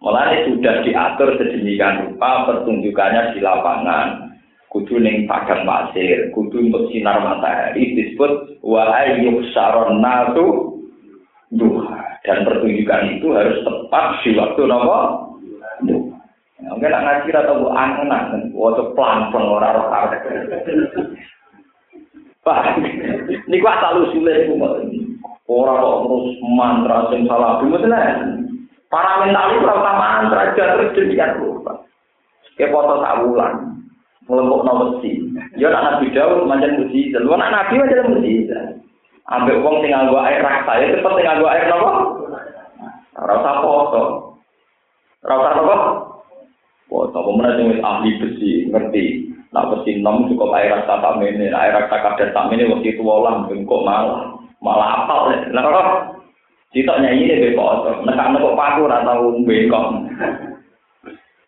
[0.00, 4.31] Mulai sudah diatur sedemikian rupa pertunjukannya di lapangan
[4.72, 10.80] kudu ning padang pasir, kudu untuk sinar matahari disebut wa ayyuh saron natu
[11.52, 12.16] duha.
[12.24, 14.98] Dan pertunjukan itu harus tepat di waktu nopo
[15.84, 16.16] duha.
[16.72, 18.10] Mungkin nak ngaji atau bu angen
[18.56, 19.86] waktu pelan pelan orang roh
[22.42, 22.74] Pak,
[23.46, 24.50] ini gua sulit
[25.46, 27.92] Orang kok terus mantra sing salah, betul
[28.88, 31.84] Para mental itu rasa mantra, terus demikian rupa.
[32.56, 33.71] Kayak foto tak bulan.
[34.32, 35.12] Ngelompok no mesti.
[35.60, 37.12] Ya anak Nabi Daud macam mesti.
[37.20, 38.32] Lu anak Nabi macam mesti.
[39.28, 41.90] Ambek wong sing nganggo air raksa ya cepet sing nganggo air nopo?
[43.20, 44.02] Ora usah foto.
[45.28, 45.76] Ora usah nopo?
[46.88, 49.04] Foto pemenang sing ahli besi ngerti.
[49.52, 53.04] Nak besi nom cukup air raksa tak mene, air raksa kadar tak mene waktu itu
[53.04, 54.32] olah kok malah
[54.64, 55.28] malah apal.
[55.52, 55.68] Nah,
[56.72, 58.00] Cita nyanyi deh foto.
[58.08, 59.86] Nekak nekok paku tau bengkok.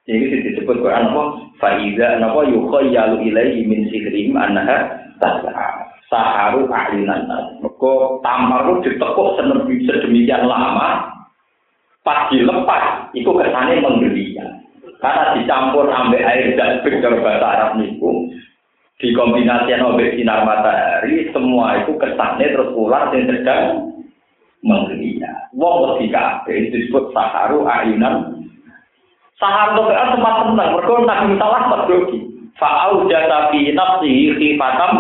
[0.05, 1.23] Ini disebut Quran apa?
[1.57, 5.89] Faiza napa yukhayyalu ilaihi min sihrim annaha tas'a.
[6.13, 7.25] Saharu a'linan.
[7.65, 11.09] Mergo tampar itu ditekuk sedemikian lama
[12.05, 14.61] pas dilepas itu kesannya menggeliat.
[15.01, 18.29] Karena dicampur ambek air dan kalau bahasa Arab niku
[19.01, 23.65] dikombinasikan oleh sinar matahari semua itu kesannya terus ular yang sedang
[24.61, 25.49] menggeliat.
[25.57, 28.34] Wong ketika itu disebut saharu ayunan
[29.35, 32.19] Sahar untuk kan sempat tenang, mereka Nabi Musa lah berdogi.
[32.55, 34.93] Fa'au jata fi nafsi khifatam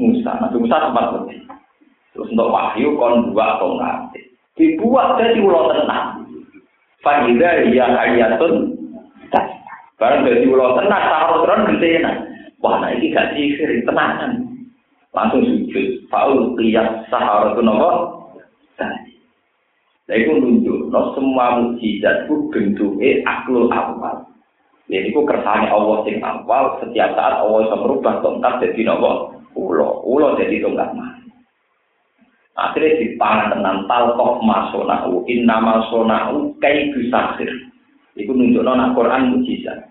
[0.00, 0.32] Musa.
[0.40, 1.36] Nabi Musa sempat berdogi.
[2.16, 4.24] Terus untuk wahyu kon dua tongkat.
[4.56, 6.24] Dibuat dari ulo tenang.
[7.04, 8.72] Fa'idha ya ayatun
[9.94, 12.12] Barang dari ulo tenang, sahar terus gentena.
[12.58, 14.42] Wah, nah ini gak sihir, tenangan.
[15.14, 16.08] Langsung sujud.
[16.10, 17.90] Fa'ul qiyas sahar itu nopo.
[20.04, 24.22] Nah itu nunjuk, no semua mujizat itu bentuknya aklul awal.
[24.86, 30.06] Jadi itu kersane Allah sing awal, setiap saat Allah bisa merubah tongkat jadi nopo ulo,
[30.06, 31.18] ulo jadi tongkat mah.
[32.54, 37.50] Akhirnya dipangan dengan talkoh masonau, inna masonau kai bisahir.
[38.14, 39.90] Itu nunjuk no Quran mujizat.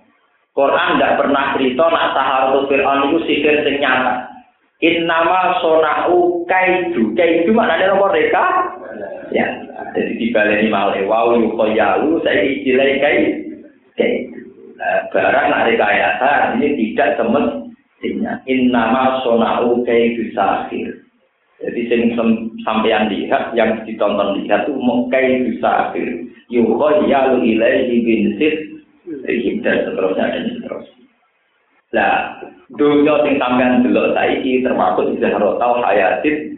[0.53, 4.31] Quran tidak pernah cerita nak saharatul Fir'aun itu sihir sing nyata.
[4.85, 7.15] Innama sonau kaidu.
[7.17, 8.43] Kaidu maknanya nomor mereka?
[9.33, 9.47] Ya,
[9.93, 13.17] jadi dibaleni malih wau yukoyalu saya istilah kai
[13.93, 14.41] kaidu.
[14.73, 18.41] Nah, barang nak rekayasa ini tidak semestinya.
[18.49, 20.97] Innama sonau kaidu sahir.
[21.63, 22.01] Jadi sing
[22.67, 26.25] sampeyan lihat, yang ditonton lihat itu mau kaidu sahir.
[26.49, 28.55] Yukoyalu ilaihi bin sir.
[29.63, 31.03] Dan seterusnya dan seterusnya.
[31.93, 32.41] Lah,
[32.73, 36.57] dunia sing sampean delok saiki termasuk zahrotau hayatin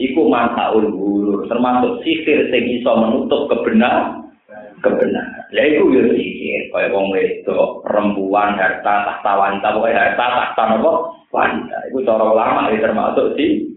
[0.00, 4.24] iku mantaul guru termasuk sihir sing iso menutup kebenaran
[4.84, 5.48] kebenaran.
[5.48, 10.92] Lah iku yo pikir kaya wong wedok, perempuan, harta, tahta wanita, pokoke harta, tahta napa?
[11.32, 11.76] Wanita.
[11.90, 13.72] Iku cara ulama ya termasuk di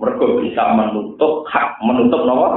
[0.00, 2.48] mergo bisa menutup hak menutup napa?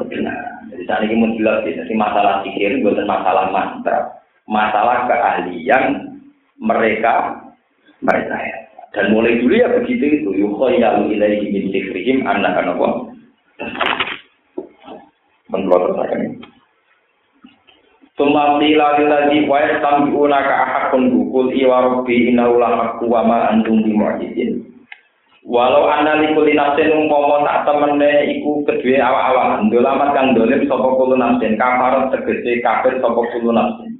[0.00, 0.72] Kebenaran.
[0.72, 3.98] Jadi saat ini mau jelas jadi masalah pikir bukan masalah mantra,
[4.46, 6.16] masalah keahlian
[6.58, 7.42] mereka
[7.98, 8.58] mereka ya.
[8.96, 10.30] Dan mulai dulu ya begitu itu.
[10.32, 12.88] Yukhoyalu ilaihi min sikrihim anak apa?
[15.52, 16.40] Menurut saya ini.
[18.18, 23.78] Tumati lagi lagi wa yastabiuna ka ahakun bukul iwa rabbi innahu la wa ma antum
[23.86, 24.58] bi mu'jizin.
[25.46, 31.16] Walau anda likuli nafsin umpama tak temene iku kedue awak-awak ndolamat kang dolim sapa kulo
[31.16, 33.96] nafsin kafarat tegese kafir sapa kulo nafsin.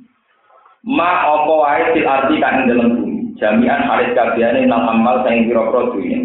[0.85, 3.08] Ma apa wae fil arti kang bumi
[3.39, 6.21] jami'an halis kabehane nang amal sing pira-pira dunya.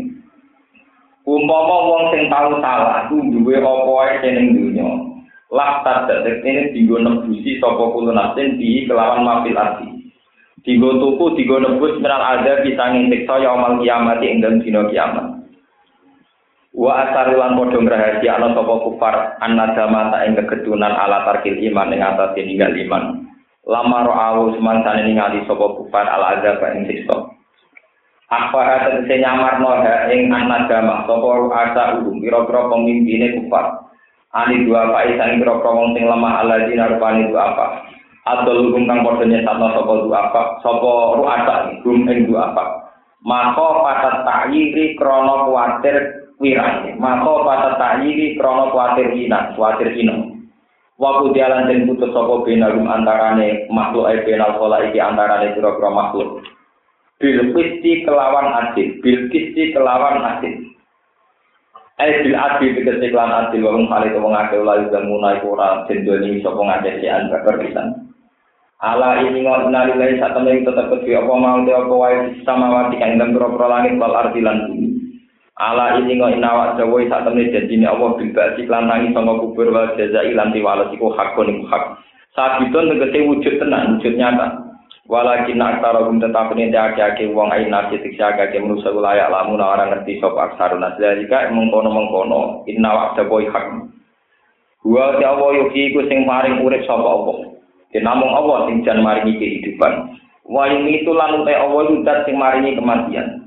[1.23, 4.83] Umpama wong sing tau salah ku duwe apa wae ning dunya,
[5.47, 10.11] lah tadak ini digo nembusi sapa kulo nafsin di kelawan mafil arti
[10.67, 15.27] digo tuku digo nebus minal ada bisa ngintiksa ya amal kiamat ing dalem dina kiamat.
[16.73, 21.93] Wa asari lan padha ngrahasia ana sapa kufar annadama ta ing kegedunan ala tarkil iman
[21.93, 23.23] ing atas ninggal iman
[23.63, 27.15] lama ro'awu semansane ningali sapa kufar ala azab ing siksa.
[28.27, 31.07] Apa hati se nyamar noha ing annadama?
[31.07, 33.87] Sapa asa ulum pira-pira pemimpine kufar
[34.33, 37.67] ani dua pai sang pira-pira wong sing lemah ala dina rupane dua apa?
[38.23, 40.41] Atau hukum kang padha nyesatno sapa dua apa?
[40.59, 42.63] Sapa ru'asa hukum ing dua apa?
[43.23, 45.95] Maka patat ta'yiri krana kuwatir
[46.43, 46.99] wirane.
[46.99, 50.32] Maka patat ta'yiri krana kuwatir ina kuwatir ina
[51.03, 56.47] Waktu dia lanjut putus sapa binalum antarane makhluk ae benal kola iki antarane pira-pira makhluk.
[57.19, 60.63] Bil kisti kelawan adil, bil kisti kelawan adil.
[61.99, 66.39] Eh bil adi tegese kelan adi wong kali wong akeh ula yudan munai ora jendoni
[66.39, 68.07] sapa ngake si anda perpisan.
[68.79, 72.15] Ala ini ngot nari lai sak temen tetep kedhi apa mau te apa wae
[72.47, 74.92] samawati kang dalem langit wal ardi lan bumi.
[75.53, 79.69] Ala ini ngot inawak dawa sak temen janjine Allah bil ba'di lan tangi sanga kubur
[79.69, 82.01] wal jazai lan tiwales iku hakun iku hak.
[82.33, 84.73] Saat itu tegese wujud tenan, wujud nyata.
[85.05, 89.93] Walakin aksara gum tetap ini ake wong ain nasi tiksa ake manusia wilayah lamun orang
[89.93, 93.93] ngerti sop aksara nas jika mengkono mengkono inna wakda boy hak.
[94.81, 97.53] Gua ti Allah yuki iku sing maring urip sapa Allah.
[97.93, 100.17] Di namung Allah sing jan maringi kehidupan.
[100.49, 103.42] Wa ini itu lan utai Allah yudat sing maringi kematian.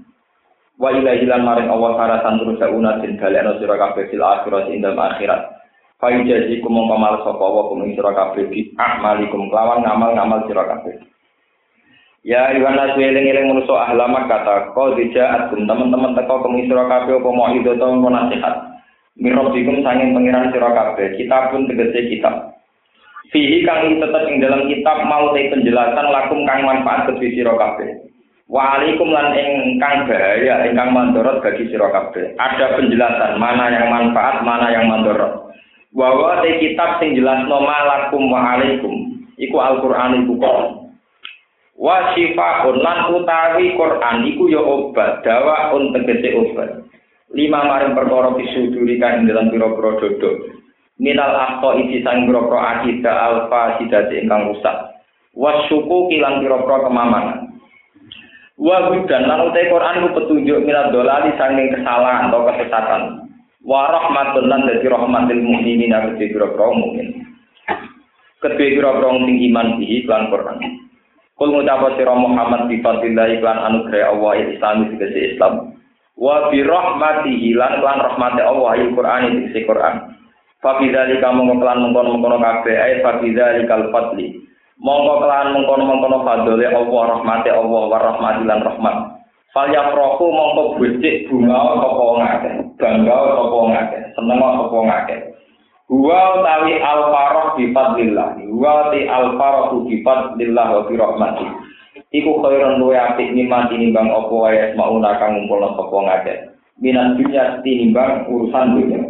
[0.77, 4.85] Wa ilahi lan maring Allah haratan terus sauna den galekno sira kabeh fil akhirat ing
[4.85, 5.41] dalem akhirat.
[5.97, 11.01] Fa yajazikum mongko mal sapa Allah kum sira kabeh bi amalikum kelawan ngamal-ngamal sira kabeh.
[12.27, 17.73] Ya Yohanes eling-eling manusa ahlamat kata kau dijaatkum teman-teman teko kemisra kabeh apa mau itu
[17.73, 18.55] to nasihat.
[19.17, 21.17] Mirobikum sanging pengiran sira kabeh.
[21.17, 22.53] Kitab pun tegese kitab.
[23.33, 28.06] Fihi kang tetep ing dalam kitab mau te penjelasan lakum kang manfaat kedhi sira kabeh.
[28.47, 32.39] Wa alaikum lan ingkang bahaya ingkang mandorot bagi sira kabeh.
[32.39, 35.51] Ada penjelasan mana yang manfaat, mana yang mandorot.
[35.91, 39.19] Wa wa te kitab sing malakum wa alaikum.
[39.37, 40.87] Iku Al-Qur'an iku kok.
[41.77, 46.83] wa syifaun lan utawi Quran iku ya obat dawa tegese obat
[47.37, 50.57] lima maring perkara pisuduri kan dalam pira-pira dodo
[50.97, 54.77] minal akto isi sang pira-pira akida alfa sidate ingkang rusak
[55.37, 57.46] wasyuku kilang pira-pira kemamangan
[58.57, 63.03] wa hudan lan utawi Quran iku petunjuk minal dolali sanging kesalahan atau kesesatan
[63.65, 67.09] wa rahmatun lan dadi rahmatil mukminin lan pira-pira mukmin
[68.41, 70.87] kedua pira-pira sing iman bihi lan Quran
[71.37, 75.77] Kul ngucap sira Muhammad bi fadillah iklan anugerah Allah Islam tegese Islam.
[76.17, 80.17] Wa bi rahmatihi lan lan rahmate Allah ya Quran tegese Quran.
[80.65, 84.46] Fa bi dzalika mongko kelan mengkono-mengkono kabeh ay fa bi dzalikal fadli.
[84.77, 88.97] Mongko kelan mengkono-mengkono fadole Allah rahmate Allah wa rahmati lan rahmat.
[89.57, 92.51] Fal yafrahu mongko becik bunga apa ngake.
[92.77, 93.99] Bangga apa ngake.
[94.13, 95.17] Seneng apa ngake.
[95.89, 98.37] Huwa utawi al-faroh bi fadlillah.
[98.53, 101.47] Huwa ti al-faroh bi fadlillah wa bi rahmati.
[102.13, 106.35] Iku khairun luwe apik niman tinimbang apa wae mauna kang ngumpulna sapa ngake.
[106.85, 109.01] Minan dunya tinimbang urusan dunya.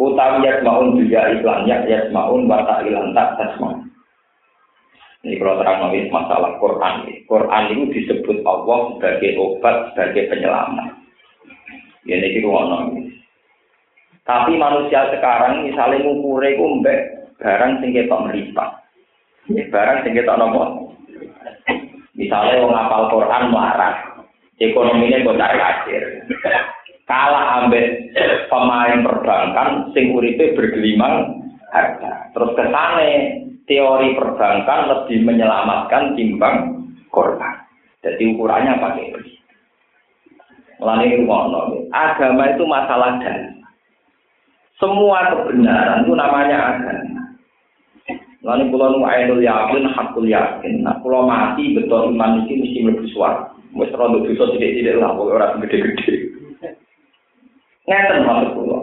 [0.00, 3.91] Utawi ya maun juga iklan ya ya maun wa ta'ilan tak tasma.
[5.22, 7.06] Ini kalau terang masalah Quran.
[7.30, 10.98] Quran itu disebut Allah sebagai obat, sebagai penyelamat.
[12.02, 12.98] Ya ini ruang
[14.26, 17.00] Tapi manusia sekarang misalnya ngukure ku mbek
[17.38, 18.70] barang sing ketok meripat.
[19.50, 20.94] Ya, barang sing ketok nopo?
[22.14, 23.94] Misalnya wong ngapal Quran marah,
[24.58, 26.02] ekonominya kok akhir.
[27.06, 28.14] Kalah ambek
[28.46, 31.42] pemain perbankan sing uripe bergelimang
[31.74, 32.30] harta.
[32.30, 33.10] Terus kesane
[33.66, 37.62] teori perbankan lebih menyelamatkan timbang korban.
[38.02, 39.32] Jadi ukurannya pakai ini.
[40.82, 41.86] Ngono.
[41.94, 43.62] Agama itu masalah dan
[44.82, 47.22] semua kebenaran itu namanya agama.
[48.42, 50.82] Lalu pulau nu ainul yakin, hakul yakin.
[50.82, 53.54] Nah, pulau mati betul iman itu mesti lebih suar.
[53.70, 56.34] Mesti rondo dosa tidak tidak lah, orang gede-gede.
[57.86, 58.82] Ngeten maksud pulau.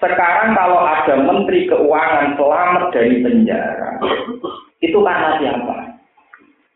[0.00, 4.00] Sekarang kalau ada menteri keuangan selamat dari penjara,
[4.80, 5.76] itu karena siapa?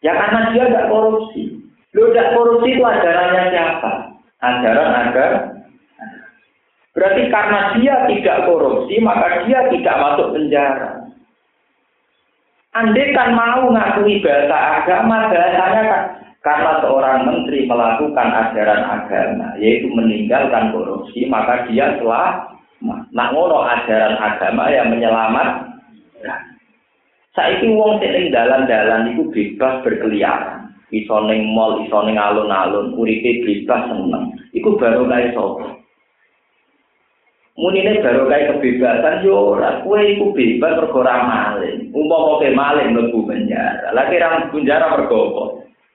[0.04, 1.56] Ya karena dia tidak korupsi.
[1.96, 3.92] Lu tidak korupsi itu ajarannya siapa?
[4.44, 5.32] Ajaran agar
[6.94, 11.10] Berarti karena dia tidak korupsi, maka dia tidak masuk penjara.
[12.70, 16.02] Andai kan mau ngakui bahasa agama, bahasanya kan
[16.44, 22.53] karena seorang menteri melakukan ajaran agama, yaitu meninggalkan korupsi, maka dia telah
[22.84, 25.48] nak ngono ajaran agama yang menyelamat.
[27.34, 30.70] Saiki wong sing dalan-dalan itu bebas berkeliaran.
[30.94, 34.30] Iso ning mall, iso ning alun-alun, uripe bebas seneng.
[34.54, 35.82] Iku baru kae sapa?
[37.54, 41.90] Munine baru kayak kebebasan yo ora kowe iku bebas mergo ora maling.
[41.90, 43.94] Umpama kowe maling mlebu penjara.
[43.94, 45.44] Lah kira penjara mergo apa?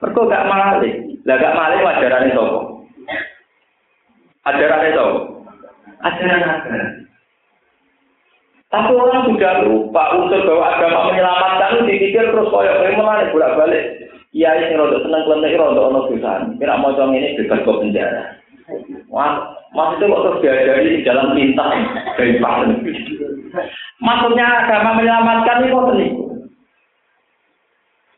[0.04, 1.20] Mergo gak maling.
[1.24, 2.60] Lah gak maling ajarane sapa?
[4.48, 5.39] Ajarane sapa?
[6.00, 6.88] Ajaran agama.
[8.70, 13.58] Tapi orang sudah lupa untuk bahwa agama menyelamatkan itu dipikir terus koyok koyok mulai bolak
[13.58, 13.84] balik.
[14.30, 16.54] Iya ini rodo seneng klenek rodo ono dosan.
[16.54, 18.22] Kira mau ini bebas ke penjara.
[19.10, 21.74] Wah, maksudnya kok terus diajari di jalan pintas
[22.14, 22.78] dari paling.
[23.98, 26.24] Maksudnya agama menyelamatkan ini kok niku.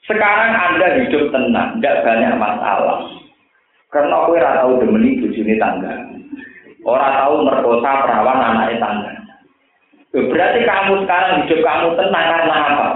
[0.05, 3.09] Sekarang Anda hidup tenang, tidak banyak masalah.
[3.89, 6.12] Karena aku ora tahu demeni bojone tangga.
[6.83, 9.13] Orang tahu merkosa perawan anaknya tangga.
[10.13, 12.87] Berarti kamu sekarang hidup kamu tenang karena apa?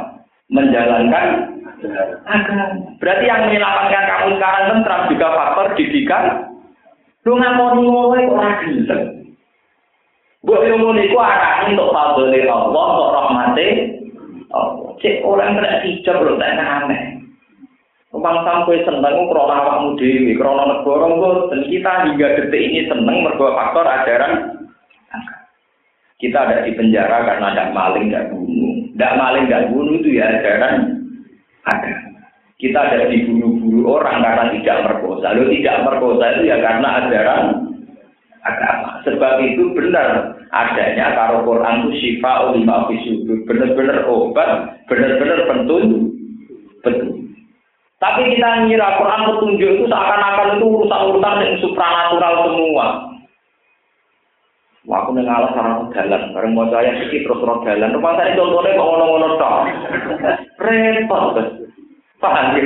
[0.50, 1.26] Menjalankan
[2.26, 2.66] agama.
[2.98, 6.24] Berarti yang menyelamatkan kamu sekarang tentram juga faktor didikan
[7.26, 9.02] Lu ngakoni ngono iku ora gelem.
[10.46, 13.66] Mbok yo ngono iku arane untuk fadhole Allah, untuk rahmate
[14.54, 14.90] Allah.
[15.02, 17.15] Cek orang kena hijab lho tak aneh.
[18.20, 23.54] Bang sampai seneng krono awakmu dhewe, krono negara dan kita hingga detik ini seneng mergo
[23.54, 24.56] faktor ajaran
[26.16, 28.88] kita ada di penjara karena ada maling, tidak bunuh.
[28.96, 30.74] Tidak maling, tidak bunuh itu ya ajaran
[31.68, 31.92] ada.
[32.56, 35.36] Kita ada dibunuh-bunuh orang karena tidak merkosa.
[35.36, 37.42] Lalu tidak merkosa itu ya karena ajaran
[38.40, 38.90] agama.
[39.04, 43.44] Sebab itu benar adanya karo Quran itu syifa ulima fisudur.
[43.44, 46.16] Benar-benar obat, benar-benar petunjuk.
[46.80, 47.15] Betul.
[47.96, 52.86] Tapi kita ngira Quran petunjuk itu seakan-akan itu urusan-urusan yang supranatural semua.
[54.86, 57.96] Wah, aku ngalah sama jalan, bareng mau saya sedikit terus terus jalan.
[57.96, 59.60] Rumah saya contohnya kok ngono-ngono tok.
[60.62, 61.24] Repot.
[62.22, 62.64] Paham ya?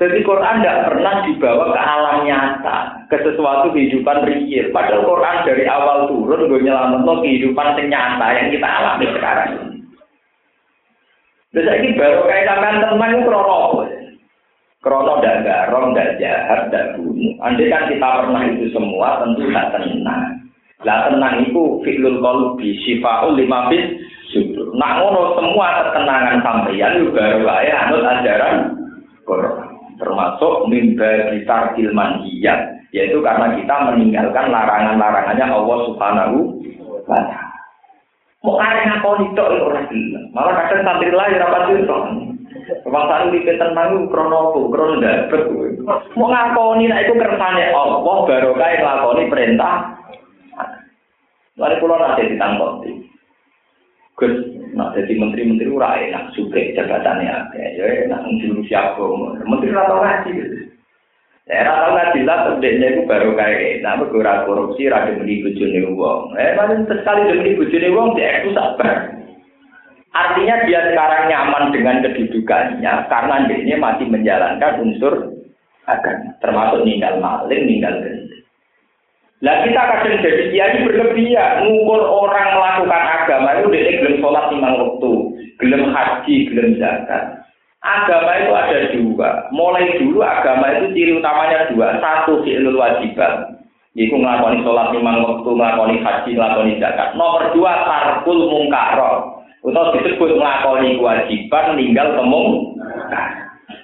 [0.00, 2.76] Jadi Quran tidak pernah dibawa ke alam nyata,
[3.06, 4.66] ke sesuatu kehidupan real.
[4.74, 9.71] Padahal Quran dari awal turun gue nyelamat kehidupan nyata yang kita alami sekarang.
[11.52, 13.60] Terus ini baru kayak sampean teman itu krono
[14.82, 17.38] Krono dan garong, dan jahat, dan bunuh.
[17.38, 20.42] Andai kan kita pernah itu semua, tentu tidak tenang.
[20.82, 23.86] Lah tenang itu fi'lul qalbi, syifaul lima bis
[24.34, 24.74] syukur.
[24.74, 28.74] Nak ngono semua ketenangan sampeyan yo baru wae anut ajaran
[29.22, 29.70] Quran.
[30.02, 32.26] Termasuk mimba kita ilman
[32.90, 36.36] yaitu karena kita meninggalkan larangan-larangannya Allah Subhanahu
[36.82, 37.51] wa taala.
[38.42, 40.26] Mau arek ngakoni tok ora gelem.
[40.34, 42.02] Malah kadang santri lain ora pasti tok.
[42.82, 44.60] Kebangsaan di tenang krono apa?
[44.66, 45.42] Krono dapet.
[46.18, 49.74] Mau ngakoni nek iku kersane Allah baru kae nglakoni perintah.
[51.54, 52.90] Mari kula nanti ditangkoti.
[54.18, 54.34] Gus,
[54.74, 57.62] nak jadi menteri-menteri ora enak suke jabatannya ada.
[57.78, 59.04] Ya enak dulu siapa
[59.46, 60.71] Menteri ora ngaji gitu.
[61.50, 65.90] Ya ora tau ngaji lah terdeknya itu baru kayak nama ora korupsi ra demi bojone
[65.90, 66.38] wong.
[66.38, 69.10] Eh paling sekali demi bojone wong dia itu sabar.
[70.14, 75.34] Artinya dia sekarang nyaman dengan kedudukannya karena dia masih menjalankan unsur
[75.90, 78.42] agama, termasuk ninggal maling, ninggal gendut.
[79.42, 84.70] Lah kita kadang jadi kiai berlebihan ngukur orang melakukan agama itu dia gelem sholat lima
[84.78, 85.12] waktu,
[85.58, 87.41] gelem haji, gelem zakat.
[87.82, 89.30] Agama itu ada dua.
[89.50, 91.98] Mulai dulu agama itu ciri utamanya dua.
[91.98, 93.58] Satu fi'lul wajibat.
[93.98, 97.12] Iku ngelakoni sholat lima waktu, ngelakoni haji, ngelakoni zakat.
[97.18, 99.42] Nomor dua tarkul mungkaro.
[99.66, 102.78] Atau disebut ngelakoni kewajiban, tinggal temung.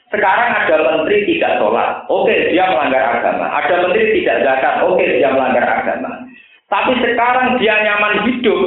[0.09, 3.45] Sekarang ada menteri tidak sholat, oke dia melanggar agama.
[3.61, 6.25] Ada menteri tidak zakat, oke dia melanggar agama.
[6.71, 8.61] Tapi sekarang dia nyaman hidup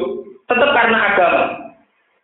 [0.45, 1.60] tetap karena agama.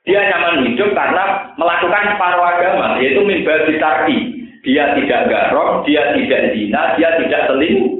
[0.07, 4.39] Dia nyaman hidup karena melakukan separuh agama, yaitu mimba ditarki.
[4.63, 7.91] Dia tidak garok, dia tidak zina, dia tidak selingkuh.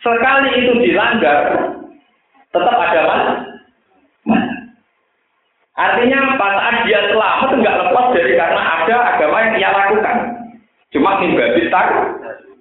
[0.00, 1.38] Sekali itu dilanggar,
[2.48, 3.34] tetap ada mana?
[5.78, 6.46] Artinya apa?
[6.58, 10.16] Saat dia selamat nggak lepas dari karena ada agama yang dia lakukan.
[10.90, 11.86] Cuma mimba ditar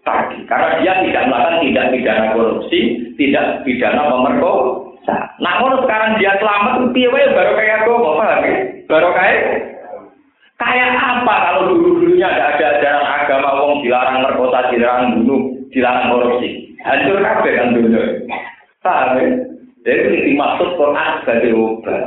[0.05, 0.37] tadi.
[0.45, 2.79] Karena dia tidak melakukan tidak pidana korupsi,
[3.17, 4.11] tidak pidana
[5.07, 5.39] pemerkosa.
[5.39, 8.55] Namun sekarang dia selamat, piye baru kayak agama, paham ya?
[8.87, 9.39] Baru kayak
[10.57, 16.49] kayak apa kalau dulu-dulunya ada ada ajaran agama wong dilarang merkosa, dilarang bunuh, dilarang korupsi.
[16.83, 18.01] Hancur kabeh kan dulu.
[18.83, 19.27] Paham ya?
[19.87, 22.03] Jadi dimaksud Quran sebagai obat.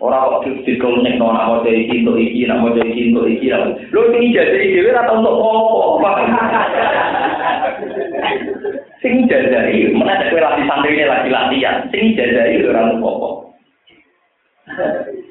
[0.00, 3.52] Orang kok dikonek nona mau jadi cinta iki, nak mau jadi cinta iki,
[3.92, 6.24] lo ini jadi dewi atau untuk apa?
[9.00, 11.88] Sing jajari, mana ada latih santri ini lagi latihan.
[11.88, 13.28] Sing jajari orang apa?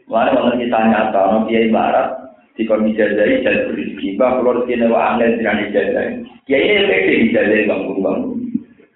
[0.10, 2.18] Mana kalau kita nyata, no dia ibarat
[2.58, 6.26] di kondisi jajari jadi berizki, bah kalau dia nawa aneh dengan dijajari.
[6.50, 8.42] Ya ini pede dijajari bangun bangun.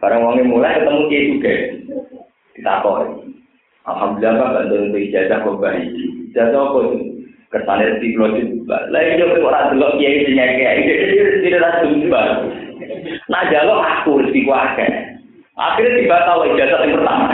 [0.02, 1.54] Barang wongnya mulai ketemu dia juga,
[2.58, 3.08] kita koi.
[3.84, 5.88] Alhamdulillah Pak bantu untuk ijazah baik.
[6.32, 6.98] Ijazah apa itu?
[7.54, 8.78] Kesannya di juga.
[8.90, 10.80] Lain juga orang delok kiai sing kiai.
[11.46, 12.22] Tidak ada jumpa.
[13.34, 14.88] Nah jalur aku rezeki kuake.
[15.58, 17.30] Akhirnya tiba tahu ijazah yang pertama.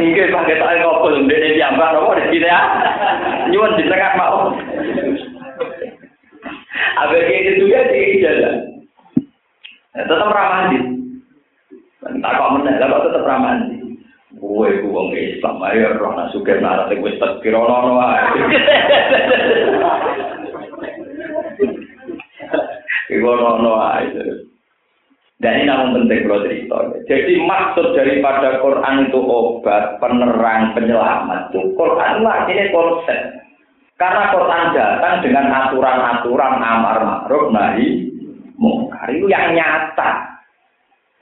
[0.00, 2.60] Mungkin pakai tangan ngobrol dari jambak apa di sini ya.
[3.48, 4.52] Nyuwun di tengah mau.
[7.04, 8.54] Abis itu juga di ijazah.
[9.96, 10.78] Tetap ramah di.
[11.98, 13.76] Tak kok menang, tetap ramah di.
[14.38, 17.98] Kowe ku wong Islam ayo roh nak suke narat wis tekir ono.
[23.10, 24.47] Iku ono wae.
[25.38, 26.78] Dan ini namun penting kalau cerita.
[27.06, 33.38] Jadi maksud daripada Quran itu obat, penerang, penyelamat itu Quran lah ini konsep.
[33.94, 38.10] Karena Quran datang dengan aturan-aturan amar ma'ruf nahi
[38.58, 40.42] mungkar itu yang nyata.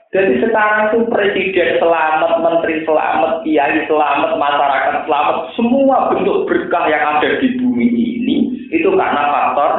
[0.09, 7.21] Jadi sekarang itu presiden selamat, menteri selamat, kiai selamat, masyarakat selamat, semua bentuk berkah yang
[7.21, 8.35] ada di bumi ini
[8.73, 9.71] itu karena faktor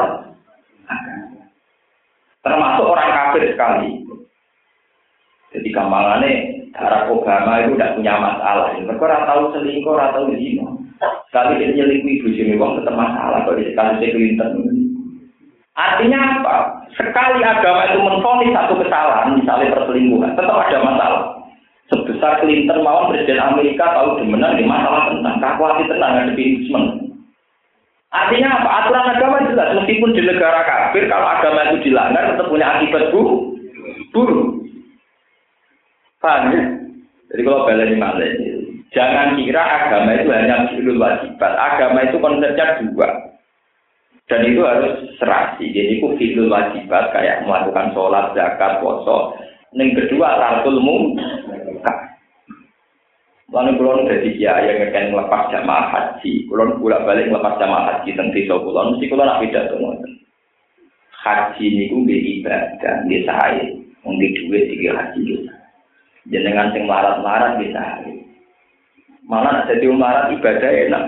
[2.39, 4.08] Termasuk orang kafir sekali.
[5.59, 6.33] Jadi gampangannya
[6.71, 8.71] darah Obama itu tidak punya masalah.
[8.79, 10.67] Mereka orang tahu selingkuh, orang tahu zina.
[11.27, 13.43] Sekali dia nyelingkuh ibu sini, uang tetap masalah.
[13.43, 14.51] Kalau di sekali Clinton.
[15.75, 16.57] Artinya apa?
[16.95, 21.23] Sekali agama itu menfonis satu kesalahan, misalnya perselingkuhan, tetap ada masalah.
[21.91, 27.15] Sebesar Clinton mawon Presiden Amerika tahu demenan di masalah tentang kakuati tenang ada impeachment.
[28.11, 28.69] Artinya apa?
[28.83, 33.55] Aturan agama jelas, meskipun di negara kafir, kalau agama itu dilanggar tetap punya akibat buruk.
[34.11, 34.58] Buruk.
[36.19, 36.63] Paham ya?
[37.29, 38.33] Jadi kalau balik malah
[38.93, 41.53] jangan kira agama itu hanya fi'lul wajibat.
[41.55, 43.09] Agama itu konsepnya dua.
[44.29, 45.73] Dan itu harus serasi.
[45.73, 49.33] Jadi itu fitur wajibat kayak melakukan sholat, zakat, poso.
[49.73, 50.81] Yang kedua tartul
[53.49, 56.45] Lalu kulon dari kiai yang akan melepas jamaah haji.
[56.53, 58.93] Kulon bolak balik melepas jamaah haji tentang desa kulon.
[58.97, 59.41] Mesti kulon nak
[59.73, 59.81] tuh
[61.19, 63.65] Haji ini gue ibadah, dia saya.
[64.05, 65.58] Mungkin duit tiga haji gitu.
[66.29, 68.05] Jenengan sing marat-marat bisa.
[69.29, 71.05] Malah jadi marat ibadah enak.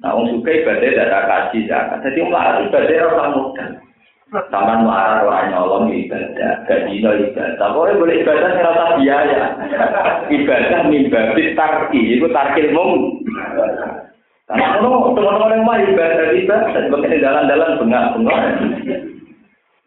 [0.00, 1.98] Nah, wong suka ibadah tidak kaji zakat.
[2.06, 3.66] Jadi melarat ibadah orang muda.
[4.30, 7.66] Taman marah orang nyolong ibadah, gaji no ibadah.
[7.74, 9.40] Pokoknya boleh ibadah yang rasa biaya.
[10.38, 13.18] Ibadah mimbabi tarki, itu tarkil mum.
[14.46, 18.42] Karena teman-teman yang mah ibadah ibadah, sebagai jalan-jalan bengak-bengak.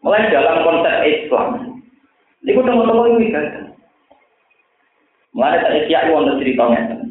[0.03, 1.47] Mulai dalam konsep Islam.
[2.43, 3.62] Itu teman-teman ibadah.
[5.33, 7.03] Mulai dari siap untuk ceritanya.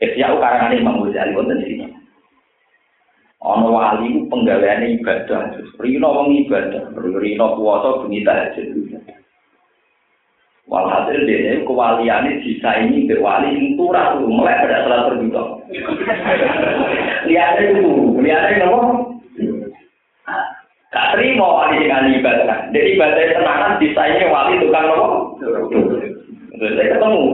[0.00, 1.86] Ihya karangan Imam Ghazali wonten cerita.
[3.44, 8.96] Ana wali ku penggaweane ibadah, rino wong ibadah, rino puasa bengi tahajud.
[10.64, 15.60] Walhasil dia kewaliannya sisa ini ke wali sing turah tuh mulai pada salat berbuka.
[17.28, 18.80] Lihatnya itu, lihatnya nopo.
[20.88, 22.72] Gak terima wali dengan ibadah.
[22.72, 25.36] Jadi ibadah tenanan sisanya wali tukang nopo.
[26.54, 27.24] Saya ketemu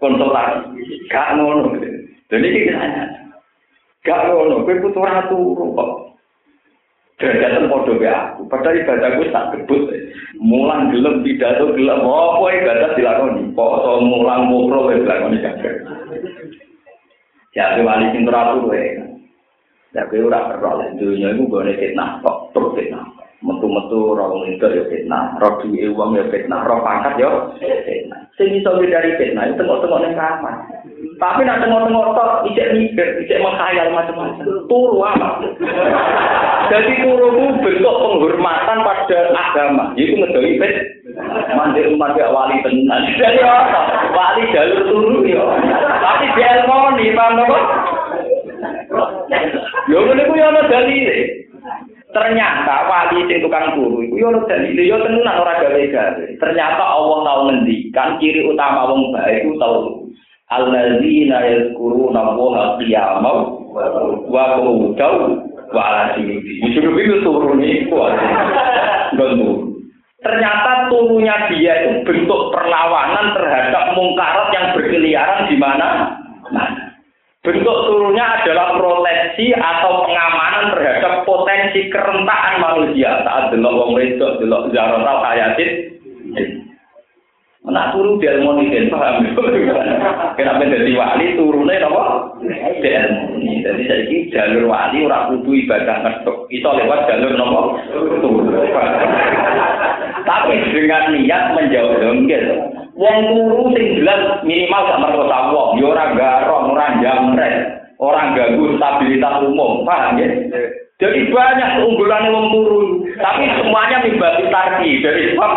[0.00, 1.76] konsultasi, gak ngono.
[2.26, 3.04] Dan kita tanya,
[4.02, 5.90] gak ngono, gue butuh ratu kok.
[7.16, 9.88] Derajatan podo be aku, padahal ibadah gue tak gebut.
[10.36, 13.56] Mulang gelem pidato gelem apa ibadah dilakoni.
[13.56, 15.74] Poso mulang mukro wis dilakoni kabeh.
[17.56, 18.84] Ya wali sing ratu kowe.
[19.96, 23.05] Ya kowe ora perlu dunya iku gone fitnah kok terus fitnah.
[23.46, 27.30] Metu-metu roh itu ya fitnah, roh duwe wong ya fitnah, roh pangkat ya
[27.86, 28.26] fitnah.
[28.34, 30.54] Sing iso dari fitnah itu tengok-tengok ning kamar.
[31.16, 34.44] Tapi nak tengok-tengok tok ijek mikir, ijek menghayal macam-macam.
[34.68, 35.40] Turu apa?
[36.68, 39.94] Jadi turu itu bentuk penghormatan pada agama.
[39.96, 40.74] Itu ngedoi fit.
[41.56, 43.00] Mandi umat ya wali tenan.
[43.16, 43.40] Jadi?
[44.12, 45.40] Wali jalur turu ya.
[46.02, 47.40] Tapi dia mau nih, paham?
[49.88, 51.16] Yo ngene yo ana dalile.
[52.14, 56.24] Ternyata wali sing tukang turu iku yo dalil yo tenan ora gawe-gawe.
[56.38, 59.74] Ternyata Allah tau ngendikan ciri utama wong baik iku tau
[60.54, 63.38] alladzina yazkuruna Allah qiyaman
[64.30, 65.14] wa qu'udan
[65.74, 66.62] wa ala junubi.
[66.78, 67.98] Junubi itu turun iku.
[70.22, 76.18] Ternyata turunnya dia itu bentuk perlawanan terhadap mungkarat yang berkeliaran di mana?
[76.50, 76.85] Nah,
[77.46, 84.74] Bentuk turunnya adalah proteksi atau pengamanan terhadap potensi kerentakan manusia saat delok wong wedok, delok
[84.74, 85.94] zarotal hayatin.
[87.66, 89.26] Nah turu di ilmu ini, paham?
[90.38, 92.02] Kenapa jadi wali turunnya apa?
[92.82, 93.62] Di ilmu ini.
[93.62, 96.50] Jadi jalur wali orang kudu ibadah ngetuk.
[96.50, 97.60] Itu lewat jalur apa?
[98.26, 98.54] Turun.
[100.26, 102.46] Tapi dengan niat menjauh dongkel.
[102.96, 107.54] Wong turu sing jelas minimal gak merkosa wong, yo ora garong, ora jamret,
[108.00, 110.32] ora ganggu stabilitas umum, paham ya?
[110.96, 115.52] Jadi banyak keunggulan wong turu, tapi semuanya mibati tarki dari sebab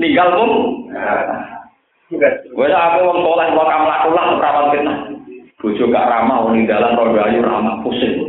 [0.00, 0.52] ninggal mum.
[2.56, 4.94] Gue aku wong soleh wong amlakulah perawat kita.
[5.60, 8.24] Bojo gak ramah, wong dalan roda ayu ramah pusing.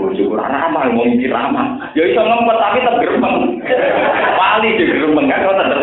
[0.00, 1.92] Bojo ora ramah, wong iki ramah.
[1.92, 3.60] Ya iso ngempet tapi tetep gremeng.
[4.40, 5.80] Wali di gremeng kan tetep.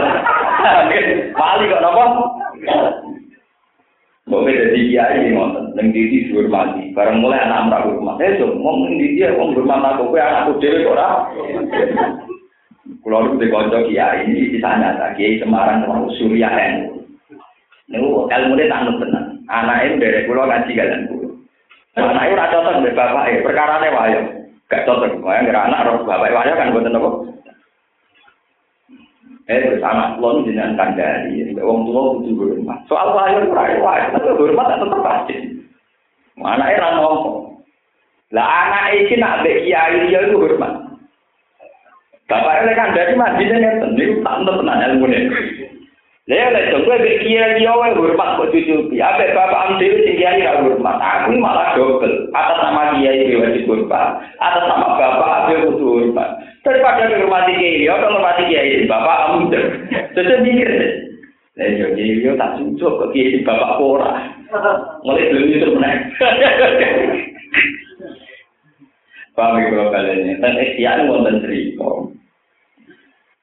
[1.37, 2.03] Wali kok napa?
[4.27, 6.91] Mbok jadi kiai ngoten, ning didi dihormati.
[6.91, 8.19] Mulai anak ora hormat.
[8.19, 11.07] Eh, so, ning didi wong hormat aku kowe anakku dhewe kok ora.
[13.03, 17.07] Kulo niku dikonco kiai ini ditanya ta kiai Semarang sama Surya NU.
[17.87, 19.25] Niku ilmune tak nut tenan.
[19.47, 21.27] Ngaji kalian kulo.
[21.95, 24.21] Anake ora cocok mbek bapake, perkarane wayo.
[24.67, 27.09] Gak cocok, ngira anak roh bapak wayo kan mboten apa.
[29.47, 32.83] Eh bersama lo jenengan kandari, wong tua butuh hormat.
[32.91, 35.35] Soal lahir lahir lahir, tapi hormat tetap pasti.
[36.35, 37.55] Mana era ngomong.
[38.35, 40.99] Lah anak iki nak be kiai dia itu hormat.
[42.27, 45.31] Bapak kan dari masjid ini tak tenan ilmu ini.
[46.27, 48.99] Lah lek dong kowe be kiai dia wae hormat kok cucuki.
[48.99, 50.99] Ape bapak am dhewe sing kiai ra hormat.
[50.99, 52.27] Aku malah dobel.
[52.35, 54.19] Atas nama kiai wajib hormat.
[54.43, 56.35] Atas nama bapak ape kudu hormat.
[56.67, 59.55] Daripada menghormati kiai, ya menghormati kiai bapak kamu
[60.11, 60.67] Terus mikir,
[61.55, 64.35] Lah yo kiai yo tak cocok kok kiai bapak ora.
[65.07, 66.11] Mulai belum itu menaik.
[69.37, 71.87] Paham ya kalau kalian Dan ikhtiar wonten cerita.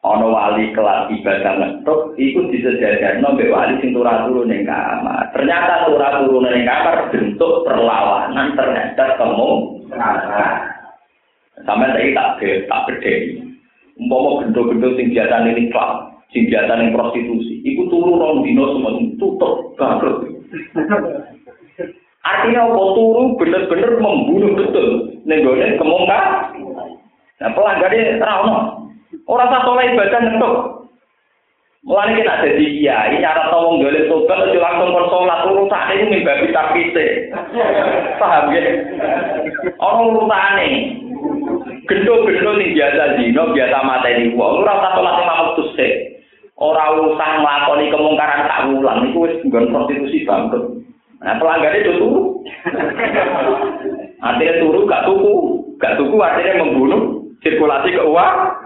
[0.04, 5.32] Ono wali kelas ibadah ngetuk, itu disejajarno mbek wali sing turah turun ning kamar.
[5.32, 9.80] Ternyata turah turun ning kamar bentuk perlawanan terhadap kamu.
[11.62, 13.38] Sampai tadi tak ke tak berdiri.
[13.94, 18.98] Umpama gendo-gendo sing biasa ini klub, sing biasa ini prostitusi, itu turu rong dino semua
[19.22, 20.34] tutup bangkrut.
[22.26, 25.14] Artinya apa turu bener-bener membunuh betul.
[25.22, 26.50] Nenggone kemungkar.
[27.38, 28.90] Nah pelanggarnya terawno.
[29.30, 30.56] Orang tak soleh ibadah ngetuk.
[31.84, 37.28] Mulane kita jadi kiai, cara tolong golek tobat itu langsung konsolat urusan ini mimbabi tapite.
[38.16, 38.60] Paham ya?
[39.84, 40.96] Orang urutane
[41.84, 45.92] Gendo-gendo ning biasa dino, biasa mateni wong, ora usah salat lima waktu sik.
[46.56, 50.80] Ora usah nglakoni kemungkaran tak ulang, iku wis nggon prostitusi bangkrut.
[51.20, 52.22] Nah, pelanggan itu turu.
[54.24, 55.34] artinya turu gak tuku,
[55.76, 57.00] gak tuku artinya membunuh
[57.44, 58.56] sirkulasi keuangan.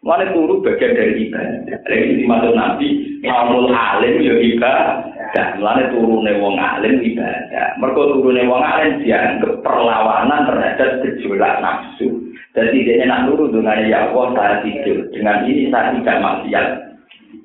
[0.00, 1.86] Mana turu bagian dari ibadah.
[1.92, 5.04] Ini dimaksud Nabi, Maulul alim ya ibadah.
[5.30, 7.78] Mulane turune wong alim ibadah.
[7.78, 12.18] Mergo turune wong alim dianggap perlawanan terhadap gejolak nafsu.
[12.50, 15.06] Jadi dia nak turu dengan ya Allah saya tidur.
[15.14, 16.66] Dengan ini saya tidak maksiat.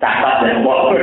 [0.02, 0.91] Catat dan Allah.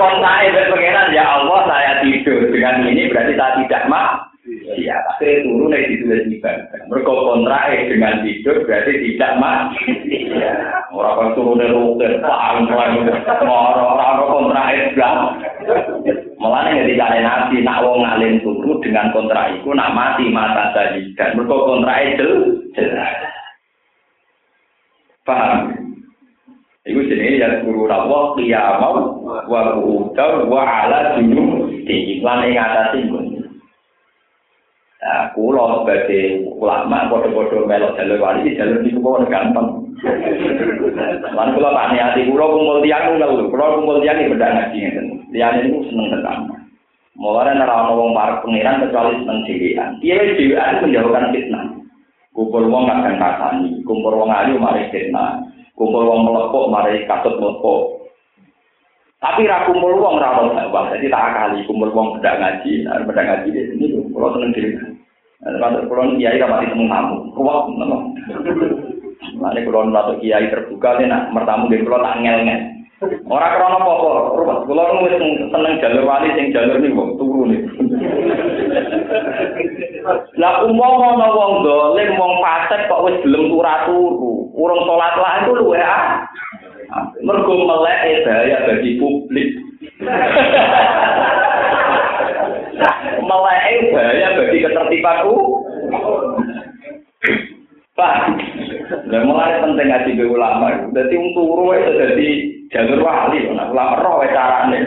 [0.00, 0.40] Kontak
[0.72, 2.48] pengenan ya Allah saya tidur.
[2.48, 4.32] Dengan ini berarti saya tidak mak.
[4.44, 6.84] Iya, akhirnya turun dari situ dari ibadah.
[6.92, 10.03] Mereka kontrak dengan tidur berarti tidak mati.
[10.34, 10.54] iya
[10.90, 15.18] ora pantu ngeluke paham paham ora ora kontrak iblam
[16.38, 21.14] melane ya dicari nanti nak wong ngalin turu dengan kontrak iku nak mati mata tadi
[21.16, 22.28] dan mergo kontrak itu
[22.76, 23.14] jelas.
[25.24, 25.72] Paham?
[26.84, 32.92] Iku sini ya guru rawa kiamau wa kuhudar wa ala dunum di iklan yang ada
[35.04, 39.84] Nah, kulo sebagai ulama bodoh-bodoh melok jalur wali jalur itu kok gampang.
[41.28, 45.06] Lan kulo tak niati kulo kumpul tiang ngeluh, kulo kumpul tiang iki beda ngaji ngeten.
[45.28, 46.48] Tiang itu seneng.
[47.20, 50.00] Mulane ora ana wong parek pengiran kecuali seneng dhewean.
[50.00, 51.64] Piye dhewean menjauhkan fitnah.
[52.32, 55.44] Kumpul wong gak kasani, kumpul wong ayu mari fitnah.
[55.76, 58.08] Kumpul wong melepok mari katut melepok.
[59.20, 60.64] Tapi ra kumpul wong ra ono.
[60.96, 64.93] Jadi tak akali kumpul wong beda ngaji, beda ngaji di sini kulo seneng dhewe.
[65.44, 67.28] Nah, kalau kulo kiai ra mati temu tamu.
[67.36, 68.16] Kuwat ngono.
[69.36, 72.60] Mane kulo nate kiai terbuka nek nak mertamu nggih kulo tak ngel-ngel.
[73.28, 74.58] Ora krana apa-apa, ruwet.
[74.64, 75.20] Kulo wis
[75.52, 77.68] seneng jalur wali sing jalur niku turu niku.
[80.40, 85.52] Lah umpama ana wong dolim wong fasik kok wis gelem turu, urung salat lah itu
[85.60, 86.24] luwe ah.
[87.20, 89.50] Mergo melek bahaya bagi publik.
[93.24, 95.18] melek bahaya bagi ketertiban
[97.94, 98.14] Pak,
[99.06, 100.90] dan mulai penting ngaji be ulama.
[100.90, 102.28] Jadi wong turu itu jadi
[102.74, 104.82] jalur wali, nah ulama roh carane.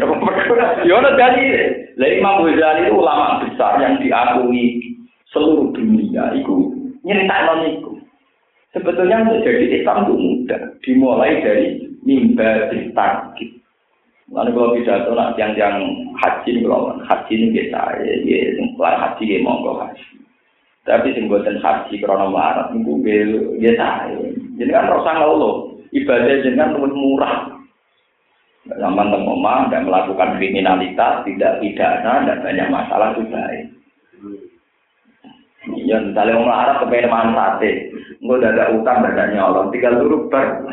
[0.84, 1.16] Yo ono.
[1.16, 4.94] Lah Imam Ghazali itu ulama besar yang diakui
[5.34, 7.92] seluruh dunia itu nyeritakno niku.
[8.76, 11.66] Sebetulnya untuk jadi Islam itu mudah, dimulai dari
[12.06, 13.57] mimbar tarkib.
[14.28, 15.80] Lalu kalau pidato nak tiang-tiang
[16.20, 18.40] haji ini kalau haji ini biasa ya, ya,
[18.76, 20.04] kelar haji ya monggo haji.
[20.84, 22.92] Tapi sing buatan haji krono marat itu
[23.60, 24.20] biasa ya.
[24.60, 27.58] Jadi kan rasa ngeluh, ibadah jenengan lebih murah.
[28.68, 33.64] Zaman temoma, dan melakukan kriminalitas, tidak pidana, dan banyak masalah itu baik.
[35.88, 37.72] Ya, misalnya orang Arab kepengen makan sate,
[38.26, 40.66] udah ada utang, ada nyolong, tinggal dulu ber.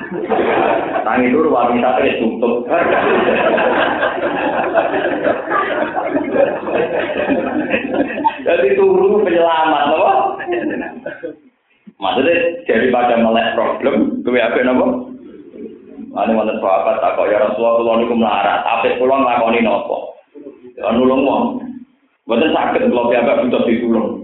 [1.05, 2.65] Tangi dulu wanita terus tutup.
[8.45, 10.13] Jadi turu penyelamat, apa?
[12.01, 12.37] Maksudnya
[12.69, 15.15] daripada melek problem, gue apa nopo?
[16.15, 20.15] Ane wonten sahabat tak kok ya Rasulullah kula niku melarat, apik kula nglakoni napa?
[20.79, 21.45] Ya nulung wong.
[22.31, 24.24] Mboten saged kula piyambak butuh ditulung.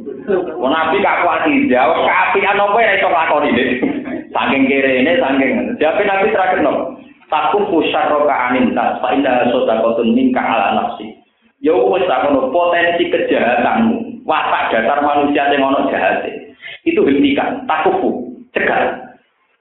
[0.60, 3.64] Nabi gak kuat jawab kaapian apa ya iso nglakoni iki.
[4.30, 5.52] Saking kirene saking
[5.82, 6.94] Jawab nabi terakhir no.
[7.30, 11.14] Taku pusaro ka anin tas fa indah sodakotun minka ala nafsi.
[11.62, 14.26] Ya wis tak potensi kejahatanmu.
[14.26, 16.26] Watak dasar manusia yang ono jahat.
[16.86, 18.98] Itu hentikan, takufu, cegah.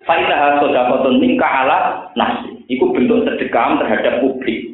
[0.05, 2.65] Faidah sodakotun minka ala nafsi.
[2.69, 4.69] Iku bentuk sedekah terhadap publik.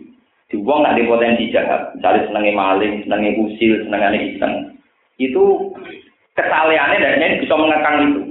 [0.51, 1.95] Di wong di potensi jahat.
[1.97, 4.74] Misalnya senengnya maling, senengnya usil, senengnya iseng.
[5.17, 5.43] Itu
[6.35, 8.21] kesalehannya dan ini bisa mengekang itu.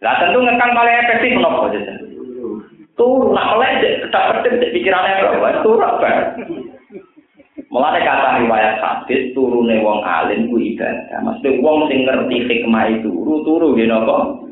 [0.00, 1.94] Nah tentu ngekang paling efektif menapa saja.
[2.94, 5.48] Tuh nak melek kita penting pikirannya apa?
[5.66, 6.10] Tuh apa?
[7.74, 11.18] Mulane kata riwayat hadis turune wong alim ku ibadah.
[11.26, 14.46] Maksudnya wong sing ngerti hikmah itu turu turu nggih napa?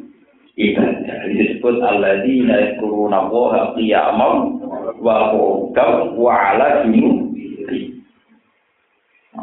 [0.59, 1.16] Ibadah.
[1.30, 4.36] Disebut alladzina yadhkuruna Allaha qiyaman
[4.98, 7.30] wa qu'udan wa 'ala junub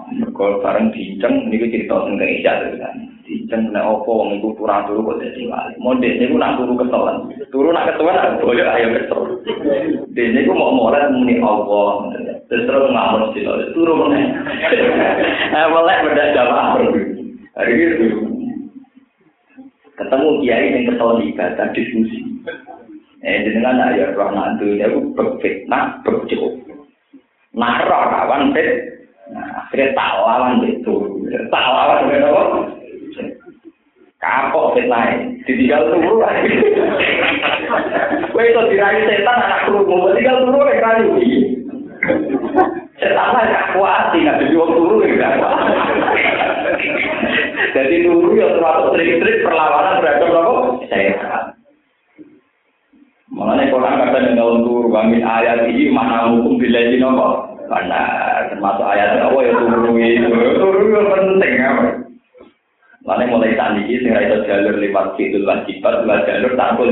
[0.10, 2.96] Mergo bareng dinceng niku cerita teng Isya kan.
[3.30, 5.78] Dinceng nek opo wong iku kurang turu kok dadi wali.
[5.78, 7.30] Mondek niku nak turu ketelan.
[7.54, 9.22] Turu nak ketelan nak boyo ayo kesel.
[10.18, 12.10] Dene niku mau mulai muni Allah.
[12.50, 13.46] Terus terus ngamuk sih
[13.78, 14.26] turu meneh.
[15.54, 16.82] Eh melek beda jamaah.
[17.60, 18.08] Hari itu
[19.94, 22.18] ketemu kiai yang ketelan ibadah diskusi.
[23.22, 26.56] Eh dengan ayat nantu ya aku berfitnah berjauh.
[27.54, 28.99] Nah roh kawan fit
[29.30, 30.96] Nah, akhirnya tak lawan itu.
[31.54, 32.44] Tak lawan dengan apa?
[34.20, 35.16] Kapok fitnah
[35.48, 36.52] ditinggal turu lagi.
[38.36, 41.10] Kowe itu dirayu setan anak turu, tinggal turu lagi rayu.
[43.00, 44.96] Setan lah gak kuat, nggak jadi wong turu
[47.70, 50.54] Jadi turu ya termasuk trik-trik perlawanan terhadap apa?
[50.92, 51.44] Setan.
[53.30, 57.49] Makanya Quran kata dengan turu, kami ayat ini mana hukum bila ini nopo?
[57.70, 58.02] Karena
[58.50, 60.26] termasuk ayat Allah ya turu itu,
[60.58, 61.70] turu itu penting ya.
[63.06, 66.90] Mana mulai saat ini sing itu jalur lewat fitul wajibat, dua jalur takul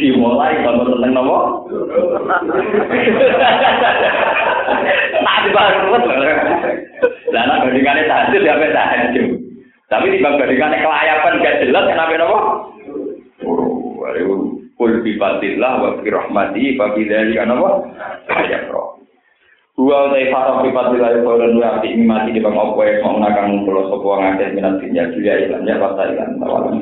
[0.00, 1.38] dimulai kalau tentang nopo.
[5.24, 5.92] Tak baru.
[7.36, 9.28] Lah nak bandingannya tahajud ya apa tahajud.
[9.92, 12.38] Tapi di bang bandingannya kelayapan gak jelas kenapa nopo?
[14.74, 17.84] Kul bi fadillah wa bi rahmati fa bi dzalika roh.
[19.74, 23.90] Dua utai farah pipat wilayah koron wa api mati di bang opo mau nakang pulau
[23.90, 26.78] sopo ngakeh minat dunia dunia ilan ya pasal ilan tawalan